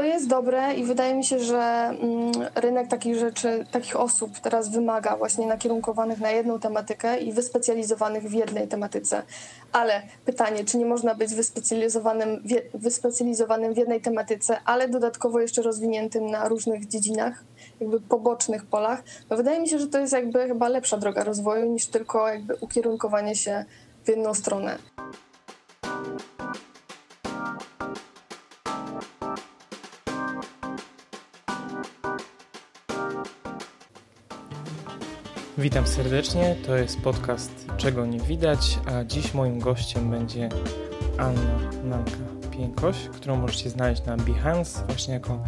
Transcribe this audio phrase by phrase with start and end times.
[0.00, 4.68] to jest dobre i wydaje mi się, że mm, rynek takich rzeczy, takich osób teraz
[4.68, 9.22] wymaga właśnie nakierunkowanych na jedną tematykę i wyspecjalizowanych w jednej tematyce.
[9.72, 12.42] Ale pytanie, czy nie można być wyspecjalizowanym,
[12.74, 17.44] wyspecjalizowanym w jednej tematyce, ale dodatkowo jeszcze rozwiniętym na różnych dziedzinach,
[17.80, 19.02] jakby pobocznych polach?
[19.30, 22.54] No wydaje mi się, że to jest jakby chyba lepsza droga rozwoju niż tylko jakby
[22.54, 23.64] ukierunkowanie się
[24.04, 24.78] w jedną stronę.
[35.60, 40.48] Witam serdecznie, to jest podcast Czego nie widać, a dziś moim gościem będzie
[41.18, 42.10] Anna Nanka
[42.50, 45.42] Piękoś, którą możecie znaleźć na Behance właśnie jako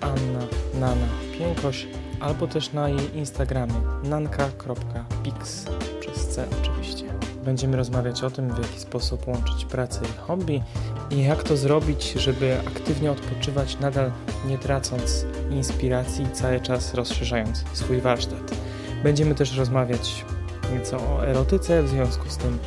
[0.00, 1.06] Anna Nana
[1.38, 1.86] Piękoś,
[2.20, 5.66] albo też na jej Instagramie nanka.pix
[6.00, 7.04] przez C oczywiście.
[7.44, 10.62] Będziemy rozmawiać o tym, w jaki sposób łączyć pracę i hobby
[11.10, 14.12] i jak to zrobić, żeby aktywnie odpoczywać, nadal
[14.46, 18.75] nie tracąc inspiracji cały czas rozszerzając swój warsztat.
[19.02, 20.24] Będziemy też rozmawiać
[20.72, 22.58] nieco o erotyce, w związku z tym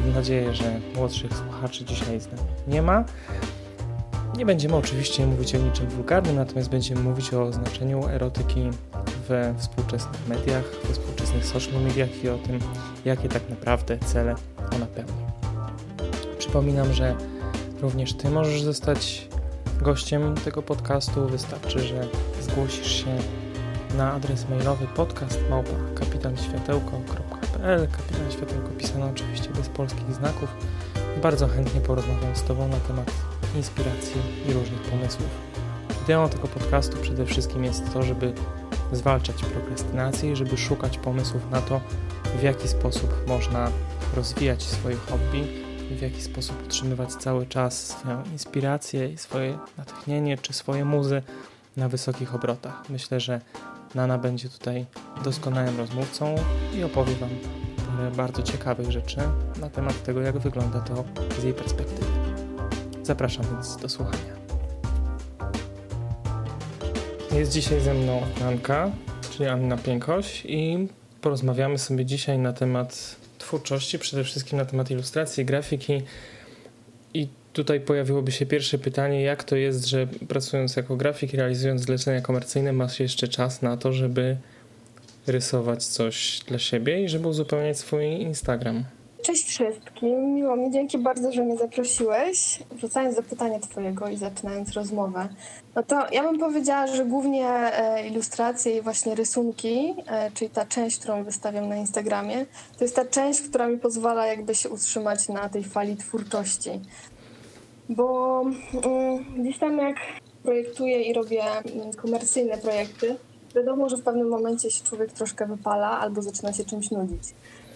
[0.00, 3.04] mam nadzieję, że młodszych słuchaczy dzisiaj z nami nie ma.
[4.36, 8.70] Nie będziemy oczywiście mówić o niczym wulgarnym, natomiast będziemy mówić o znaczeniu erotyki
[9.28, 12.58] we współczesnych mediach, we współczesnych social mediach i o tym,
[13.04, 14.34] jakie tak naprawdę cele
[14.76, 15.24] ona pełni.
[16.38, 17.16] Przypominam, że
[17.82, 19.28] również Ty możesz zostać
[19.82, 21.26] gościem tego podcastu.
[21.26, 22.06] Wystarczy, że
[22.40, 23.16] zgłosisz się
[23.96, 30.48] na adres mailowy podcast małpa kapitanświatełko.pl Kapitan Światełko pisano oczywiście bez polskich znaków.
[31.22, 33.10] Bardzo chętnie porozmawiam z Tobą na temat
[33.56, 35.28] inspiracji i różnych pomysłów.
[36.04, 38.32] Ideą tego podcastu przede wszystkim jest to, żeby
[38.92, 41.80] zwalczać prokrastynację i żeby szukać pomysłów na to,
[42.38, 43.70] w jaki sposób można
[44.16, 45.46] rozwijać swoje hobby
[45.90, 51.22] i w jaki sposób utrzymywać cały czas swoją inspirację i swoje natchnienie czy swoje muzy
[51.76, 52.82] na wysokich obrotach.
[52.88, 53.40] Myślę, że
[53.94, 54.86] Nana będzie tutaj
[55.24, 56.34] doskonałym rozmówcą
[56.74, 57.30] i opowie Wam
[58.00, 59.20] parę bardzo ciekawych rzeczy
[59.60, 61.04] na temat tego, jak wygląda to
[61.40, 62.06] z jej perspektywy.
[63.02, 64.40] Zapraszam więc do słuchania.
[67.32, 68.90] Jest dzisiaj ze mną Anka,
[69.30, 70.88] czyli Anna Piękoś i
[71.20, 76.02] porozmawiamy sobie dzisiaj na temat twórczości, przede wszystkim na temat ilustracji, grafiki
[77.14, 82.20] i tutaj pojawiłoby się pierwsze pytanie, jak to jest, że pracując jako grafik, realizując zlecenia
[82.20, 84.36] komercyjne, masz jeszcze czas na to, żeby
[85.26, 88.84] rysować coś dla siebie i żeby uzupełniać swój Instagram.
[89.22, 92.58] Cześć wszystkim, miło mi, dzięki bardzo, że mnie zaprosiłeś.
[92.72, 95.28] Wracając do pytania Twojego i zaczynając rozmowę,
[95.74, 100.66] no to ja bym powiedziała, że głównie e, ilustracje i właśnie rysunki, e, czyli ta
[100.66, 102.46] część, którą wystawiam na Instagramie,
[102.78, 106.70] to jest ta część, która mi pozwala jakby się utrzymać na tej fali twórczości
[107.90, 108.40] bo
[108.84, 109.96] mm, gdzieś tam jak
[110.42, 113.16] projektuję i robię mm, komercyjne projekty,
[113.54, 117.22] wiadomo, że w pewnym momencie się człowiek troszkę wypala albo zaczyna się czymś nudzić.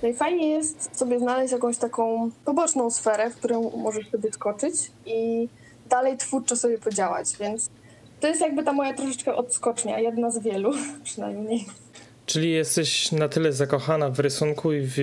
[0.03, 4.75] No i fajnie jest sobie znaleźć jakąś taką poboczną sferę, w którą możesz sobie skoczyć
[5.07, 5.49] i
[5.89, 7.71] dalej twórczo sobie podziałać, więc
[8.21, 10.73] to jest jakby ta moja troszeczkę odskocznia, jedna z wielu
[11.05, 11.67] przynajmniej.
[12.27, 14.99] Czyli jesteś na tyle zakochana w rysunku i w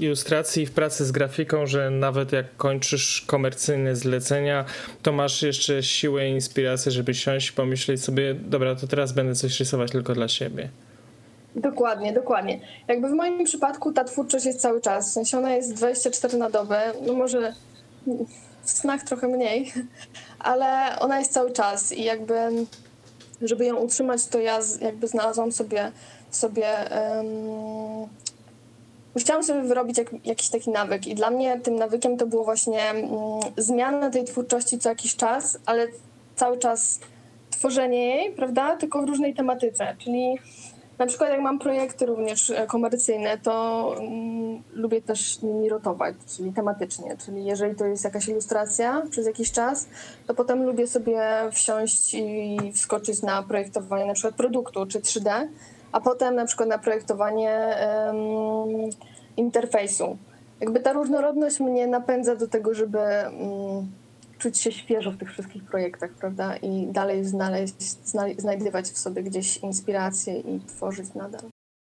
[0.00, 4.64] ilustracji i w pracy z grafiką, że nawet jak kończysz komercyjne zlecenia,
[5.02, 9.34] to masz jeszcze siłę i inspirację, żeby siąść i pomyśleć sobie, dobra, to teraz będę
[9.34, 10.68] coś rysować tylko dla siebie.
[11.56, 12.60] Dokładnie, dokładnie.
[12.88, 15.10] Jakby w moim przypadku ta twórczość jest cały czas.
[15.10, 17.54] W sensie ona jest 24 na dobę, no może
[18.64, 19.72] w snach trochę mniej,
[20.38, 22.34] ale ona jest cały czas i jakby
[23.42, 25.92] żeby ją utrzymać, to ja jakby znalazłam sobie
[26.36, 26.66] sobie.
[27.16, 28.08] Um,
[29.16, 32.80] chciałam sobie wyrobić jak, jakiś taki nawyk, i dla mnie tym nawykiem to było właśnie
[32.94, 35.86] um, zmiana tej twórczości co jakiś czas, ale
[36.36, 37.00] cały czas
[37.50, 38.76] tworzenie jej, prawda?
[38.76, 39.96] Tylko w różnej tematyce.
[39.98, 40.38] Czyli
[40.98, 46.52] na przykład jak mam projekty również e, komercyjne, to um, lubię też nimi rotować, czyli
[46.52, 47.16] tematycznie.
[47.26, 49.86] Czyli jeżeli to jest jakaś ilustracja przez jakiś czas,
[50.26, 51.22] to potem lubię sobie
[51.52, 55.48] wsiąść i wskoczyć na projektowanie na przykład produktu czy 3D
[55.92, 57.76] a potem na przykład na projektowanie
[59.36, 60.16] interfejsu.
[60.60, 63.90] Jakby ta różnorodność mnie napędza do tego, żeby um,
[64.38, 66.56] czuć się świeżo w tych wszystkich projektach, prawda?
[66.56, 67.74] I dalej znaleźć,
[68.38, 71.40] znajdywać w sobie gdzieś inspirację i tworzyć nadal.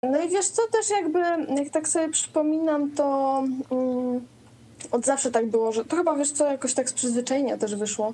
[0.04, 1.20] No i wiesz co, też jakby,
[1.56, 4.22] jak tak sobie przypominam, to um,
[4.92, 8.14] od zawsze tak było, że to chyba wiesz co, jakoś tak z przyzwyczajenia też wyszło,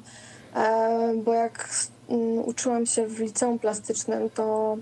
[0.56, 1.70] e, bo jak
[2.08, 4.78] um, uczyłam się w liceum plastycznym, to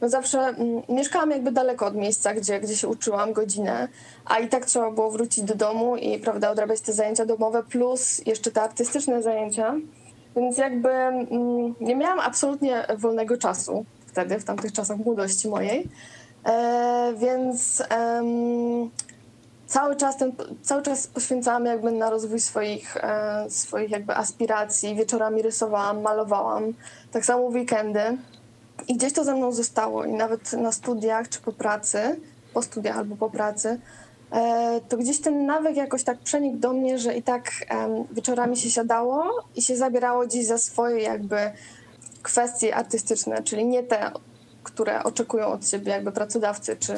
[0.00, 3.88] no zawsze mm, mieszkałam jakby daleko od miejsca, gdzie, gdzie się uczyłam godzinę,
[4.24, 8.26] a i tak trzeba było wrócić do domu i prawda, odrabiać te zajęcia domowe, plus
[8.26, 9.74] jeszcze te artystyczne zajęcia.
[10.36, 15.88] Więc jakby mm, nie miałam absolutnie wolnego czasu wtedy, w tamtych czasach młodości mojej.
[16.44, 18.90] E, więc em,
[19.66, 24.94] cały czas, ten, cały czas poświęcałam jakby na rozwój swoich, e, swoich jakby aspiracji.
[24.94, 26.74] Wieczorami rysowałam, malowałam,
[27.12, 28.18] tak samo weekendy.
[28.88, 32.20] I gdzieś to ze mną zostało i nawet na studiach czy po pracy,
[32.54, 33.80] po studiach albo po pracy,
[34.32, 37.50] e, to gdzieś ten nawyk jakoś tak przenikł do mnie, że i tak
[38.12, 41.36] wieczorami się siadało i się zabierało gdzieś za swoje jakby
[42.22, 44.10] kwestie artystyczne, czyli nie te,
[44.62, 46.94] które oczekują od ciebie jakby pracodawcy czy,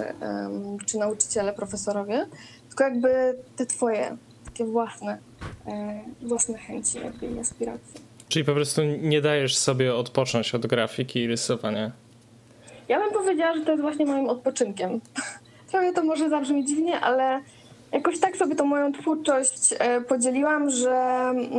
[0.86, 2.26] czy nauczyciele, profesorowie,
[2.68, 5.18] tylko jakby te twoje, takie własne,
[5.66, 8.09] e, własne chęci jakby i aspiracje.
[8.30, 11.92] Czyli po prostu nie dajesz sobie odpocząć od grafiki i rysowania.
[12.88, 15.00] Ja bym powiedziała, że to jest właśnie moim odpoczynkiem.
[15.70, 17.40] Trochę to może zabrzmi dziwnie, ale
[17.92, 21.50] jakoś tak sobie tą moją twórczość e, podzieliłam, że mm,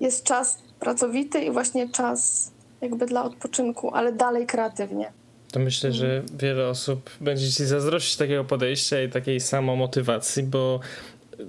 [0.00, 5.12] jest czas pracowity i właśnie czas jakby dla odpoczynku, ale dalej kreatywnie.
[5.52, 10.80] To myślę, że wiele osób będzie ci zazdrościć takiego podejścia i takiej samomotywacji, bo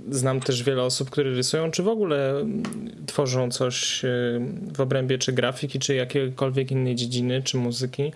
[0.09, 2.63] znam też wiele osób, które rysują, czy w ogóle mm,
[3.05, 4.41] tworzą coś y,
[4.73, 8.11] w obrębie czy grafiki, czy jakiejkolwiek innej dziedziny, czy muzyki.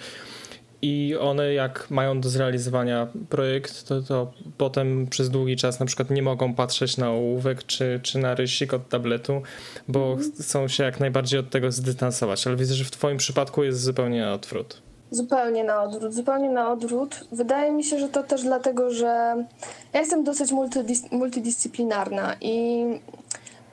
[0.81, 6.09] I one, jak mają do zrealizowania projekt, to, to potem przez długi czas na przykład
[6.09, 9.41] nie mogą patrzeć na ołówek czy, czy na rysik od tabletu,
[9.87, 10.31] bo mm.
[10.41, 12.47] chcą się jak najbardziej od tego zdystansować.
[12.47, 14.81] Ale widzę, że w Twoim przypadku jest zupełnie na odwrót.
[15.13, 17.27] Zupełnie na odwrót, zupełnie na odwrót.
[17.31, 19.36] Wydaje mi się, że to też dlatego, że
[19.94, 20.51] ja jestem dosyć
[21.12, 22.86] multidyscyplinarna i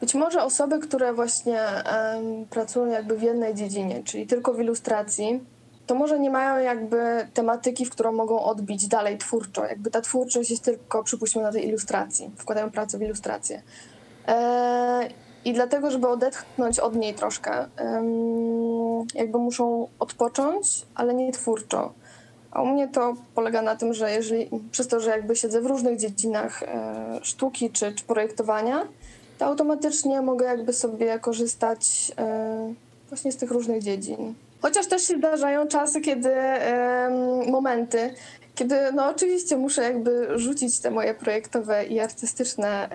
[0.00, 5.40] być może osoby, które właśnie um, pracują jakby w jednej dziedzinie, czyli tylko w ilustracji,
[5.86, 9.64] to może nie mają jakby tematyki, w którą mogą odbić dalej twórczo.
[9.66, 12.30] Jakby ta twórczość jest tylko, przypuśćmy, na tej ilustracji.
[12.36, 13.62] Wkładają pracę w ilustrację.
[14.28, 15.08] E,
[15.44, 17.66] I dlatego, żeby odetchnąć od niej troszkę,
[19.14, 21.92] jakby muszą odpocząć, ale nie twórczo.
[22.50, 25.66] A u mnie to polega na tym, że jeżeli, przez to, że jakby siedzę w
[25.66, 28.86] różnych dziedzinach e, sztuki czy, czy projektowania,
[29.38, 32.74] to automatycznie mogę jakby sobie korzystać e,
[33.08, 34.34] właśnie z tych różnych dziedzin.
[34.62, 36.30] Chociaż też się zdarzają czasy, kiedy
[37.46, 38.14] momenty,
[38.54, 42.88] kiedy no oczywiście muszę jakby rzucić te moje projektowe i artystyczne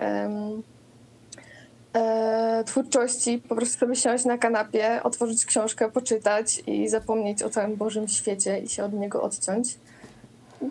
[1.96, 7.76] e, twórczości, po prostu sobie siąść na kanapie, otworzyć książkę, poczytać i zapomnieć o całym
[7.76, 9.78] Bożym świecie i się od niego odciąć.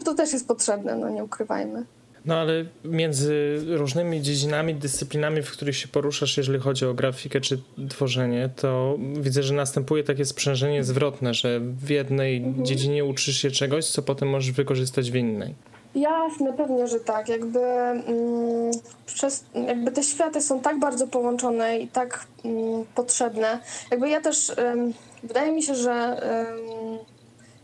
[0.05, 1.85] To też jest potrzebne, no nie ukrywajmy.
[2.25, 7.59] No ale między różnymi dziedzinami, dyscyplinami, w których się poruszasz, jeżeli chodzi o grafikę czy
[7.89, 12.65] tworzenie, to widzę, że następuje takie sprzężenie zwrotne, że w jednej mhm.
[12.65, 15.55] dziedzinie uczysz się czegoś, co potem możesz wykorzystać w innej.
[15.95, 17.29] Jasne, pewnie, że tak.
[17.29, 18.71] Jakby, mm,
[19.05, 23.59] przez, jakby te światy są tak bardzo połączone i tak mm, potrzebne.
[23.91, 24.93] Jakby ja też, ym,
[25.23, 26.21] wydaje mi się, że
[26.51, 26.99] ym,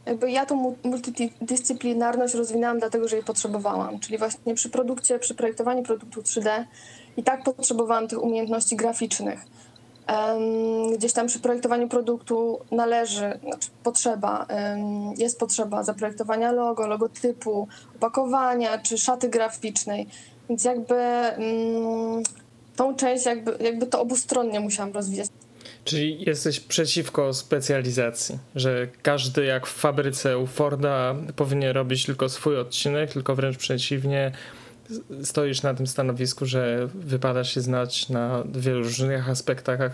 [0.06, 4.00] jakby ja tą multidyscyplinarność rozwinęłam dlatego, że jej potrzebowałam.
[4.00, 6.66] Czyli właśnie przy produkcie, przy projektowaniu produktu 3D
[7.18, 9.40] i tak potrzebowałam tych umiejętności graficznych.
[10.98, 14.48] Gdzieś tam przy projektowaniu produktu należy, znaczy potrzeba,
[15.18, 20.08] jest potrzeba zaprojektowania logo, logotypu, opakowania czy szaty graficznej.
[20.50, 20.96] Więc jakby
[22.76, 25.28] tą część, jakby, jakby to obustronnie musiałam rozwijać.
[25.86, 32.58] Czyli jesteś przeciwko specjalizacji, że każdy jak w fabryce u Forda powinien robić tylko swój
[32.58, 34.32] odcinek, tylko wręcz przeciwnie,
[35.24, 39.94] stoisz na tym stanowisku, że wypada się znać na wielu różnych aspektach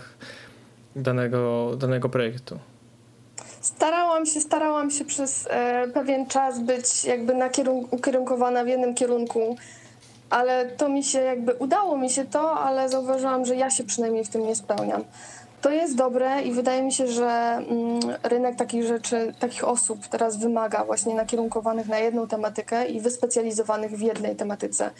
[0.96, 2.58] danego, danego projektu.
[3.60, 7.34] Starałam się, starałam się przez e, pewien czas być jakby
[7.90, 9.56] ukierunkowana w jednym kierunku,
[10.30, 14.24] ale to mi się jakby udało mi się to, ale zauważyłam, że ja się przynajmniej
[14.24, 15.04] w tym nie spełniam.
[15.60, 20.36] To jest dobre i wydaje mi się, że mm, rynek takich rzeczy, takich osób teraz
[20.36, 24.90] wymaga właśnie nakierunkowanych na jedną tematykę i wyspecjalizowanych w jednej tematyce.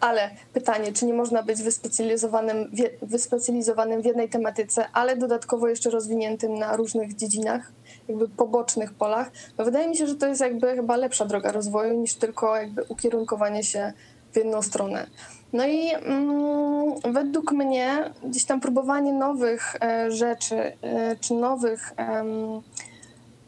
[0.00, 2.70] Ale pytanie, czy nie można być wyspecjalizowanym,
[3.02, 7.72] wyspecjalizowanym w jednej tematyce, ale dodatkowo jeszcze rozwiniętym na różnych dziedzinach,
[8.08, 9.30] jakby pobocznych polach?
[9.58, 12.82] No wydaje mi się, że to jest jakby chyba lepsza droga rozwoju niż tylko jakby
[12.82, 13.92] ukierunkowanie się
[14.32, 15.06] w jedną stronę.
[15.52, 22.24] No i mm, według mnie gdzieś tam próbowanie nowych e, rzeczy, e, czy nowych e,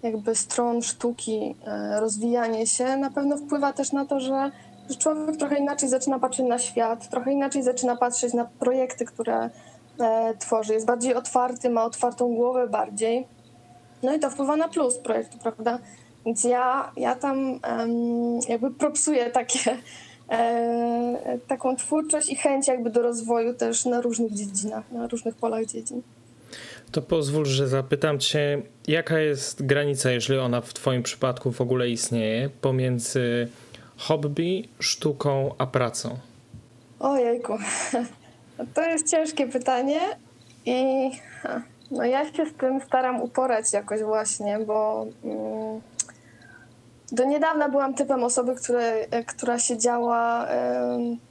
[0.03, 4.51] jakby stron sztuki, e, rozwijanie się na pewno wpływa też na to, że,
[4.91, 9.51] że człowiek trochę inaczej zaczyna patrzeć na świat, trochę inaczej zaczyna patrzeć na projekty, które
[10.01, 10.75] e, tworzy.
[10.75, 13.27] Jest bardziej otwarty, ma otwartą głowę bardziej.
[14.03, 15.79] No i to wpływa na plus projektu, prawda?
[16.27, 17.61] Więc ja, ja tam
[18.49, 19.77] jakby propsuję takie
[21.49, 26.03] taką twórczość i chęć jakby do rozwoju też na różnych dziedzinach, na różnych polach dziedzin.
[26.93, 31.89] To pozwól, że zapytam Cię, jaka jest granica, jeżeli ona w Twoim przypadku w ogóle
[31.89, 33.49] istnieje, pomiędzy
[33.97, 36.19] hobby, sztuką a pracą?
[37.01, 37.53] Ojejku,
[38.75, 40.01] to jest ciężkie pytanie
[40.67, 41.11] i
[41.91, 45.81] no ja się z tym staram uporać jakoś właśnie, bo mm,
[47.13, 50.47] do niedawna byłam typem osoby, które, która siedziała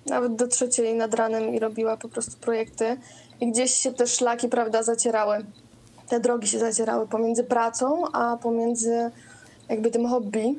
[0.05, 2.97] nawet do trzeciej nad ranem i robiła po prostu projekty
[3.41, 5.45] i gdzieś się te szlaki, prawda, zacierały.
[6.09, 9.11] Te drogi się zacierały pomiędzy pracą, a pomiędzy
[9.69, 10.55] jakby tym hobby.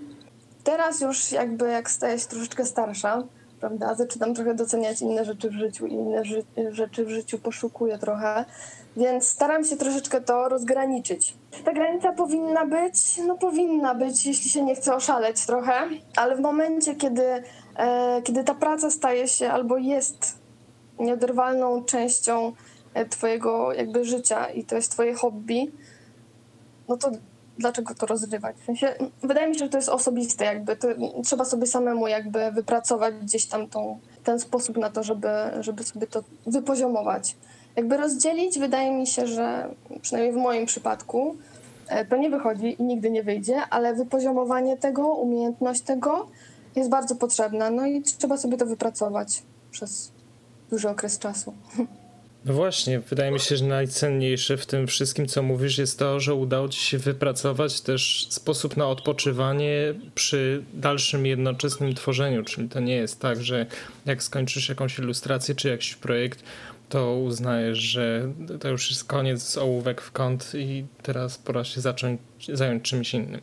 [0.65, 3.23] Teraz już jakby jak staję się troszeczkę starsza,
[3.61, 7.99] prawda, zaczynam trochę doceniać inne rzeczy w życiu i inne ży rzeczy w życiu poszukuję
[7.99, 8.45] trochę,
[8.97, 11.35] więc staram się troszeczkę to rozgraniczyć.
[11.65, 15.73] Ta granica powinna być, no powinna być, jeśli się nie chce oszaleć trochę,
[16.17, 17.43] ale w momencie, kiedy,
[17.77, 20.39] e, kiedy ta praca staje się albo jest
[20.99, 22.53] nieoderwalną częścią
[22.95, 25.73] e, twojego jakby życia i to jest twoje hobby,
[26.89, 27.11] no to
[27.59, 28.57] dlaczego to rozrywać?
[28.57, 30.89] W sensie, wydaje mi się, że to jest osobiste jakby, to
[31.25, 35.29] trzeba sobie samemu jakby wypracować gdzieś tam tą, ten sposób na to, żeby,
[35.61, 37.37] żeby sobie to wypoziomować.
[37.77, 41.37] Jakby rozdzielić, wydaje mi się, że przynajmniej w moim przypadku
[41.89, 46.27] e, to nie wychodzi i nigdy nie wyjdzie, ale wypoziomowanie tego, umiejętność tego
[46.77, 47.71] jest bardzo potrzebna.
[47.71, 50.13] No i trzeba sobie to wypracować przez
[50.71, 51.55] duży okres czasu.
[52.45, 56.35] No właśnie, wydaje mi się, że najcenniejsze w tym wszystkim, co mówisz, jest to, że
[56.35, 62.45] udało ci się wypracować też sposób na odpoczywanie przy dalszym jednoczesnym tworzeniu.
[62.45, 63.67] Czyli to nie jest tak, że
[64.07, 66.43] jak skończysz jakąś ilustrację czy jakiś projekt,
[66.91, 72.21] to uznajesz, że to już jest koniec ołówek w kąt i teraz pora się zacząć
[72.53, 73.41] zająć czymś innym.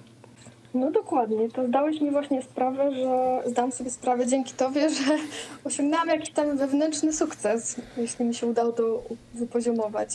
[0.74, 5.18] No dokładnie, to zdałeś mi właśnie sprawę, że zdam sobie sprawę dzięki tobie, że
[5.64, 10.10] osiągnęłam jakiś tam wewnętrzny sukces, jeśli mi się udało to wypoziomować.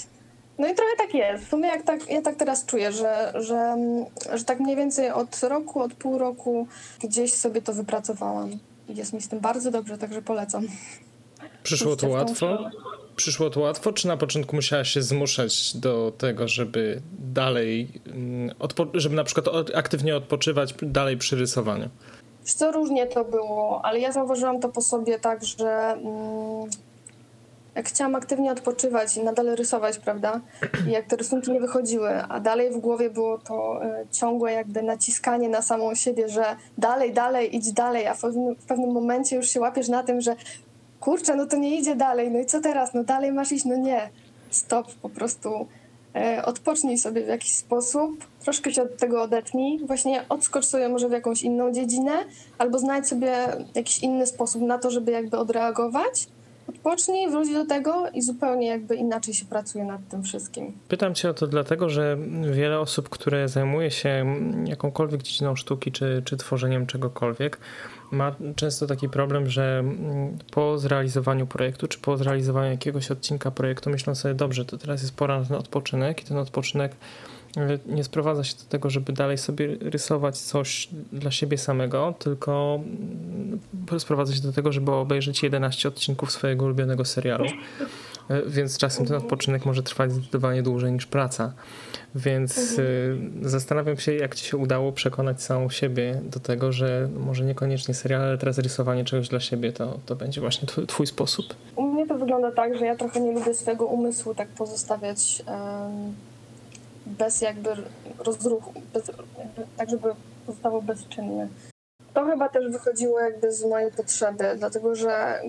[0.58, 1.44] No i trochę tak jest.
[1.44, 3.76] W sumie jak tak, ja tak teraz czuję, że, że,
[4.34, 6.66] że tak mniej więcej od roku, od pół roku
[7.02, 8.50] gdzieś sobie to wypracowałam.
[8.88, 10.66] I jest mi z tym bardzo dobrze, także polecam.
[11.62, 12.58] Przyszło to łatwo?
[13.16, 18.54] Przyszło to łatwo, czy na początku musiałaś się zmuszać do tego, żeby dalej, mm,
[18.94, 21.88] żeby na przykład aktywnie odpoczywać dalej przy rysowaniu?
[22.42, 26.70] Co różnie to było, ale ja zauważyłam to po sobie tak, że mm,
[27.74, 30.40] jak chciałam aktywnie odpoczywać i nadal rysować, prawda?
[30.88, 34.82] I jak te rysunki nie wychodziły, a dalej w głowie było to y, ciągłe jakby
[34.82, 36.44] naciskanie na samą siebie, że
[36.78, 40.36] dalej, dalej, idź dalej, a w pewnym momencie już się łapiesz na tym, że
[41.02, 42.94] kurczę, no to nie idzie dalej, no i co teraz?
[42.94, 44.10] No dalej masz iść, no nie.
[44.50, 45.66] Stop, po prostu
[46.14, 51.08] e, odpocznij sobie w jakiś sposób, troszkę się od tego odetnij, właśnie odskocz sobie może
[51.08, 52.12] w jakąś inną dziedzinę,
[52.58, 53.32] albo znajdź sobie
[53.74, 56.26] jakiś inny sposób na to, żeby jakby odreagować.
[56.68, 60.72] Odpocznij, wróć do tego i zupełnie jakby inaczej się pracuje nad tym wszystkim.
[60.88, 62.16] Pytam cię o to dlatego, że
[62.52, 64.26] wiele osób, które zajmuje się
[64.64, 67.58] jakąkolwiek dziedziną sztuki czy, czy tworzeniem czegokolwiek,
[68.10, 69.84] ma często taki problem, że
[70.50, 75.16] po zrealizowaniu projektu, czy po zrealizowaniu jakiegoś odcinka projektu myślą sobie, dobrze, to teraz jest
[75.16, 76.92] pora na odpoczynek i ten odpoczynek
[77.86, 84.00] nie sprowadza się do tego, żeby dalej sobie rysować coś dla siebie samego, tylko mm,
[84.00, 87.44] sprowadza się do tego, żeby obejrzeć 11 odcinków swojego ulubionego serialu.
[88.28, 91.52] E, więc czasem ten odpoczynek może trwać zdecydowanie dłużej niż praca.
[92.14, 93.32] Więc mhm.
[93.42, 98.22] zastanawiam się, jak ci się udało przekonać samą siebie do tego, że może niekoniecznie serial,
[98.22, 101.46] ale teraz rysowanie czegoś dla siebie to, to będzie właśnie twój, twój sposób.
[101.76, 106.14] U mnie to wygląda tak, że ja trochę nie lubię swojego umysłu tak pozostawiać um,
[107.06, 107.70] bez jakby
[108.18, 109.10] rozruchu, bez,
[109.76, 110.14] tak żeby
[110.46, 111.48] pozostawał bezczynny.
[112.14, 115.40] To chyba też wychodziło jakby z mojej potrzeby, dlatego że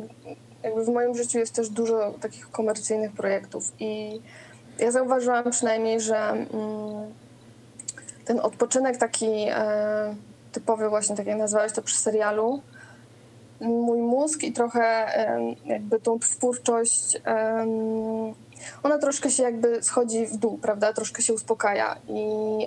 [0.63, 4.21] jakby w moim życiu jest też dużo takich komercyjnych projektów i
[4.79, 7.13] ja zauważyłam przynajmniej, że mm,
[8.25, 10.15] ten odpoczynek taki e,
[10.51, 12.61] typowy właśnie, tak jak nazwałeś to przy serialu,
[13.63, 15.07] mój mózg i trochę
[15.65, 17.21] jakby tą twórczość,
[18.83, 22.23] ona troszkę się jakby schodzi w dół, prawda, troszkę się uspokaja, I,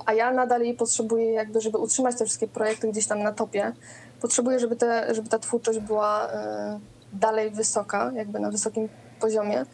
[0.07, 3.73] a ja nadal jej potrzebuję jakby, żeby utrzymać te wszystkie projekty gdzieś tam na topie,
[4.21, 6.29] potrzebuję, żeby, te, żeby ta twórczość była
[7.13, 8.89] dalej wysoka, jakby na wysokim
[9.21, 9.67] poziomie.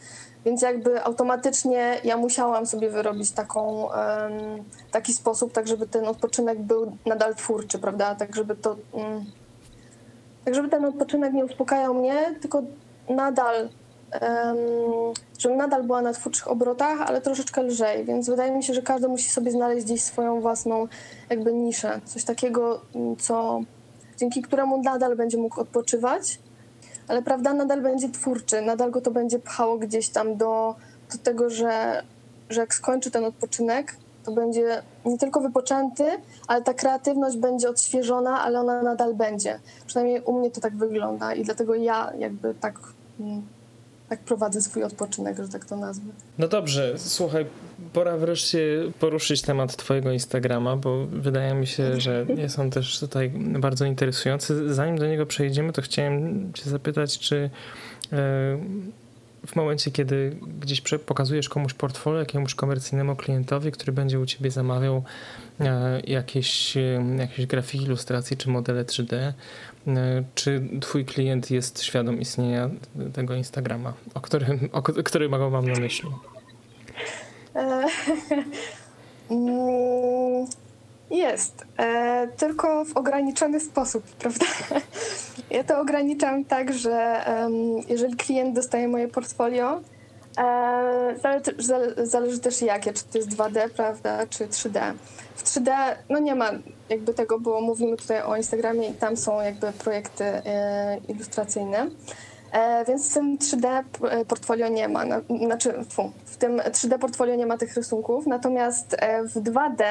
[0.45, 3.89] Więc jakby automatycznie ja musiałam sobie wyrobić taką,
[4.91, 8.15] taki sposób, tak żeby ten odpoczynek był nadal twórczy, prawda?
[8.15, 8.75] Tak żeby to.
[10.45, 12.63] Tak żeby ten odpoczynek nie uspokajał mnie, tylko
[13.09, 13.69] nadal,
[14.21, 14.57] um,
[15.39, 18.05] żebym nadal była na twórczych obrotach, ale troszeczkę lżej.
[18.05, 20.87] Więc wydaje mi się, że każdy musi sobie znaleźć gdzieś swoją własną
[21.29, 22.01] jakby niszę.
[22.05, 22.81] Coś takiego,
[23.19, 23.61] co
[24.17, 26.39] dzięki któremu nadal będzie mógł odpoczywać
[27.07, 30.75] ale prawda nadal będzie twórczy, nadal go to będzie pchało gdzieś tam do,
[31.11, 32.03] do tego, że
[32.49, 36.03] że jak skończy ten odpoczynek, to będzie nie tylko wypoczęty,
[36.47, 39.59] ale ta kreatywność będzie odświeżona, ale ona nadal będzie.
[39.87, 42.79] Przynajmniej u mnie to tak wygląda i dlatego ja jakby tak,
[43.19, 43.41] mm,
[44.09, 46.11] tak prowadzę swój odpoczynek, że tak to nazwę.
[46.37, 47.45] No dobrze, słuchaj,
[47.93, 53.29] pora wreszcie poruszyć temat Twojego Instagrama, bo wydaje mi się, że jest on też tutaj
[53.59, 54.73] bardzo interesujący.
[54.73, 57.49] Zanim do niego przejdziemy, to chciałem Cię zapytać, czy
[58.13, 58.57] e,
[59.47, 65.03] w momencie, kiedy gdzieś pokazujesz komuś portfolio, jakiemuś komercyjnemu klientowi, który będzie u ciebie zamawiał
[65.59, 69.33] e, jakieś, e, jakieś grafiki, ilustracje czy modele 3D, e,
[70.35, 72.69] czy twój klient jest świadom istnienia
[73.13, 76.09] tego Instagrama, o którym, o którym mam na myśli?
[81.13, 81.65] Jest,
[82.37, 84.45] tylko w ograniczony sposób, prawda?
[85.49, 87.53] Ja to ograniczam tak, że um,
[87.87, 89.81] jeżeli klient dostaje moje portfolio,
[90.37, 94.93] e, zależy, zależy, też jakie, czy to jest 2D, prawda, czy 3D.
[95.35, 95.71] W 3D
[96.09, 96.49] no nie ma
[96.89, 101.89] jakby tego, bo mówimy tutaj o Instagramie i tam są jakby projekty e, ilustracyjne.
[102.51, 103.83] E, więc w tym 3D
[104.27, 105.73] portfolio nie ma, na, znaczy
[106.25, 109.83] w tym 3D portfolio nie ma tych rysunków, natomiast e, w 2D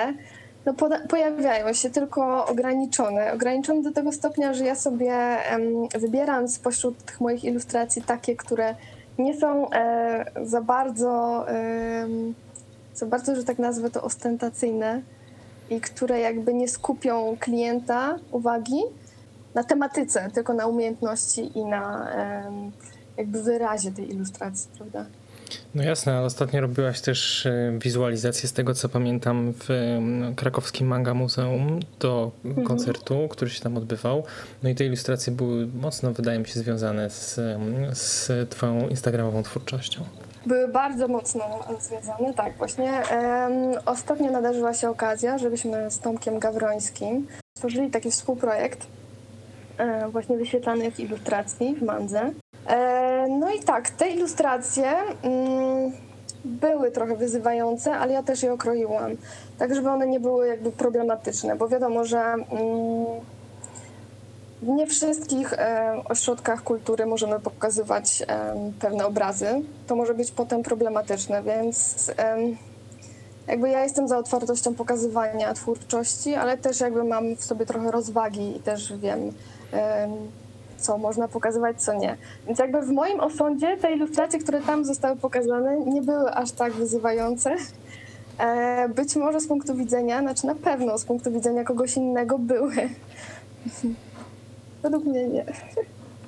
[0.67, 0.75] no,
[1.09, 3.33] pojawiają się tylko ograniczone.
[3.33, 5.13] Ograniczone do tego stopnia, że ja sobie
[5.53, 8.75] um, wybieram spośród tych moich ilustracji takie, które
[9.19, 12.07] nie są e, za bardzo, e,
[12.95, 15.03] za bardzo, że tak nazwę to ostentacyjne
[15.71, 18.83] i które jakby nie skupią klienta uwagi
[19.55, 22.53] na tematyce, tylko na umiejętności i na e,
[23.17, 25.05] jakby wyrazie tej ilustracji, prawda?
[25.75, 29.69] No jasne, ale ostatnio robiłaś też e, wizualizację z tego, co pamiętam w
[30.37, 32.67] krakowskim Manga Muzeum do mhm.
[32.67, 34.25] koncertu, który się tam odbywał.
[34.63, 37.41] No i te ilustracje były mocno, wydaje mi się, związane z,
[37.93, 40.05] z twoją instagramową twórczością.
[40.47, 41.45] Były bardzo mocno
[41.81, 42.57] związane, tak.
[42.57, 43.03] Właśnie um,
[43.87, 48.87] ostatnio nadarzyła się okazja, żebyśmy z Tomkiem Gawrońskim stworzyli taki współprojekt
[49.79, 52.33] um, właśnie wyświetlanych ilustracji w Mandze.
[52.67, 55.93] E, no i tak, te ilustracje mm,
[56.45, 59.13] były trochę wyzywające, ale ja też je okroiłam,
[59.59, 62.47] tak żeby one nie były jakby problematyczne, bo wiadomo, że mm,
[64.63, 68.23] w nie wszystkich e, ośrodkach kultury możemy pokazywać
[68.81, 69.47] pewne obrazy.
[69.87, 72.11] To może być potem problematyczne, więc
[73.47, 78.57] jakby ja jestem za otwartością pokazywania twórczości, ale też jakby mam w sobie trochę rozwagi
[78.57, 79.33] i też wiem,
[80.83, 82.17] co można pokazywać, co nie.
[82.47, 86.73] Więc jakby w moim osądzie te ilustracje, które tam zostały pokazane, nie były aż tak
[86.73, 87.57] wyzywające.
[88.39, 92.75] E, być może z punktu widzenia, znaczy na pewno z punktu widzenia kogoś innego były.
[94.83, 95.45] Według mnie nie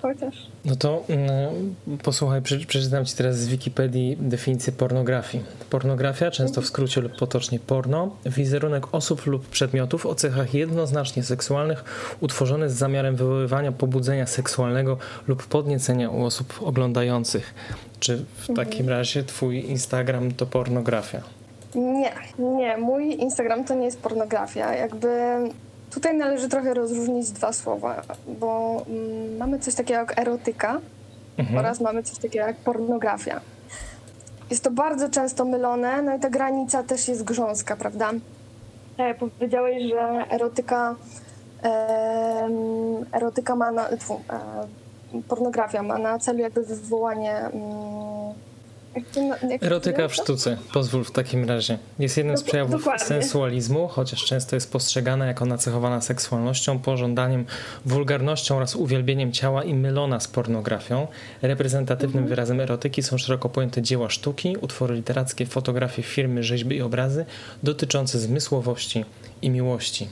[0.04, 0.34] chociaż.
[0.64, 5.44] No to mm, posłuchaj, przeczytam ci teraz z Wikipedii definicję pornografii.
[5.70, 11.84] Pornografia, często w skrócie lub potocznie porno, wizerunek osób lub przedmiotów o cechach jednoznacznie seksualnych,
[12.20, 17.54] utworzony z zamiarem wywoływania pobudzenia seksualnego lub podniecenia u osób oglądających.
[18.00, 18.68] Czy w mhm.
[18.68, 21.22] takim razie twój Instagram to pornografia?
[21.74, 22.76] Nie, nie.
[22.76, 24.74] Mój Instagram to nie jest pornografia.
[24.74, 25.08] Jakby
[25.94, 28.02] Tutaj należy trochę rozróżnić dwa słowa,
[28.40, 30.80] bo mm, mamy coś takiego jak erotyka
[31.38, 31.58] mhm.
[31.58, 33.40] oraz mamy coś takiego jak pornografia.
[34.50, 38.10] Jest to bardzo często mylone, no i ta granica też jest grząska, prawda?
[38.96, 40.94] Tak powiedziałeś, że erotyka,
[41.62, 42.48] e,
[43.12, 47.54] erotyka ma na, tfu, e, pornografia ma na celu jakby wywołanie mm,
[49.60, 51.78] Erotyka w sztuce, pozwól w takim razie.
[51.98, 53.06] Jest jednym z przejawów Dokładnie.
[53.06, 57.44] sensualizmu, chociaż często jest postrzegana jako nacechowana seksualnością, pożądaniem,
[57.86, 61.06] wulgarnością oraz uwielbieniem ciała i mylona z pornografią.
[61.42, 62.28] Reprezentatywnym mhm.
[62.28, 67.24] wyrazem erotyki są szeroko pojęte dzieła sztuki, utwory literackie, fotografie, firmy, rzeźby i obrazy
[67.62, 69.04] dotyczące zmysłowości
[69.42, 70.08] i miłości.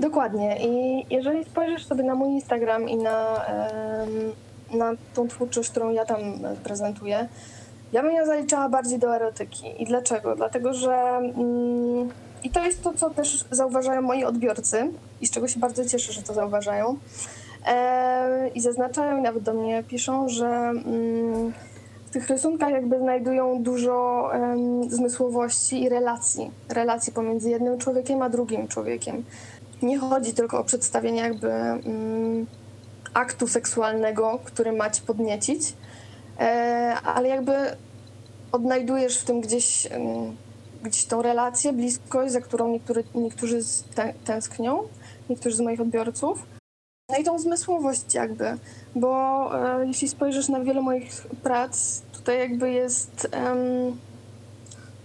[0.00, 0.56] Dokładnie.
[0.60, 3.46] I jeżeli spojrzysz sobie na mój Instagram i na
[4.70, 6.18] na tą twórczość, którą ja tam
[6.64, 7.28] prezentuję,
[7.92, 9.82] ja bym ją zaliczała bardziej do erotyki.
[9.82, 10.36] I dlaczego?
[10.36, 12.10] Dlatego, że mm,
[12.44, 16.12] i to jest to, co też zauważają moi odbiorcy i z czego się bardzo cieszę,
[16.12, 16.96] że to zauważają.
[17.66, 21.52] E, I zaznaczają i nawet do mnie piszą, że mm,
[22.06, 24.30] w tych rysunkach jakby znajdują dużo
[24.88, 26.50] zmysłowości i relacji.
[26.68, 29.24] Relacji pomiędzy jednym człowiekiem a drugim człowiekiem.
[29.82, 32.46] Nie chodzi tylko o przedstawienie jakby mm,
[33.14, 35.74] aktu seksualnego, który ma ci podniecić,
[36.38, 37.52] e, ale jakby
[38.52, 39.88] odnajdujesz w tym gdzieś,
[40.82, 43.60] gdzieś tą relację, bliskość, za którą niektóry, niektórzy
[44.24, 44.82] tęsknią,
[45.30, 46.46] niektórzy z moich odbiorców.
[47.10, 48.58] No i tą zmysłowość jakby,
[48.94, 53.98] bo e, jeśli spojrzysz na wiele moich prac, tutaj jakby jest um,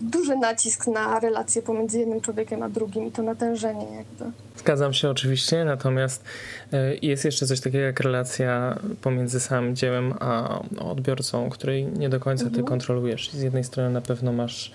[0.02, 4.32] duży nacisk na relacje pomiędzy jednym człowiekiem a drugim i to natężenie jakby.
[4.58, 6.24] Zgadzam się oczywiście, natomiast
[6.74, 12.20] e, jest jeszcze coś takiego jak relacja pomiędzy samym dziełem a odbiorcą, której nie do
[12.20, 12.66] końca ty mhm.
[12.66, 13.32] kontrolujesz.
[13.32, 14.72] Z jednej strony na pewno masz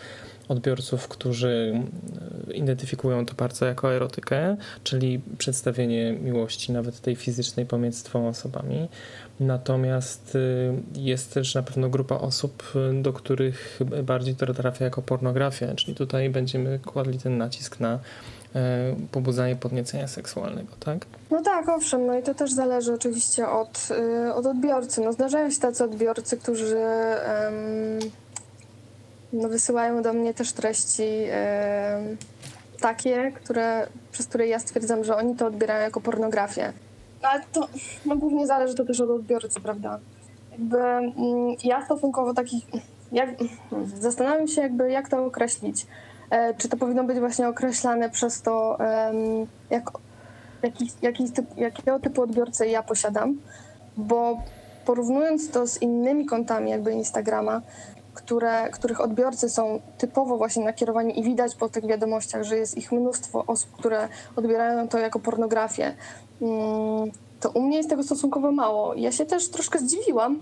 [0.51, 1.83] odbiorców, którzy
[2.49, 8.89] e, identyfikują to bardzo jako erotykę, czyli przedstawienie miłości, nawet tej fizycznej pomiędzy dwoma osobami.
[9.41, 15.03] Natomiast y, jest też na pewno grupa osób, y, do których bardziej to trafia jako
[15.03, 17.99] pornografia, czyli tutaj będziemy kładli ten nacisk na
[18.55, 21.07] e, pobudzanie podniecenia seksualnego, tak?
[21.31, 23.89] No tak, owszem, no i to też zależy oczywiście od,
[24.35, 25.01] od odbiorcy.
[25.01, 28.11] No zdarzają się tacy odbiorcy, którzy um,
[29.33, 31.09] no wysyłają do mnie też treści
[32.81, 36.73] takie, które, przez które ja stwierdzam, że oni to odbierają jako pornografię.
[37.23, 37.69] No, ale to
[38.07, 39.99] no, głównie zależy to też od odbiorcy, prawda?
[40.53, 41.15] Jakby mm,
[41.65, 42.65] ja stosunkowo takich,
[43.13, 43.31] jak,
[43.95, 45.87] zastanawiam się jakby jak to określić.
[46.31, 48.79] E, czy to powinno być właśnie określane przez to,
[49.71, 49.91] jak,
[50.63, 53.39] jaki, jaki typ, jakiego typu odbiorcę ja posiadam,
[53.97, 54.43] bo
[54.85, 57.63] porównując to z innymi kontami jakby Instagrama,
[58.31, 62.93] które, których odbiorcy są typowo właśnie nakierowani i widać po tych wiadomościach, że jest ich
[62.93, 65.95] mnóstwo osób, które odbierają to jako pornografię,
[66.43, 68.95] mm, to u mnie jest tego stosunkowo mało.
[68.95, 70.41] Ja się też troszkę zdziwiłam,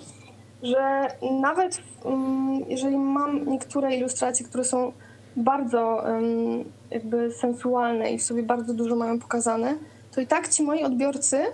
[0.62, 1.09] że
[1.40, 4.92] nawet mm, jeżeli mam niektóre ilustracje, które są
[5.37, 6.03] bardzo
[6.90, 9.74] jakby sensualne i w sobie bardzo dużo mają pokazane,
[10.14, 11.44] to i tak ci moi odbiorcy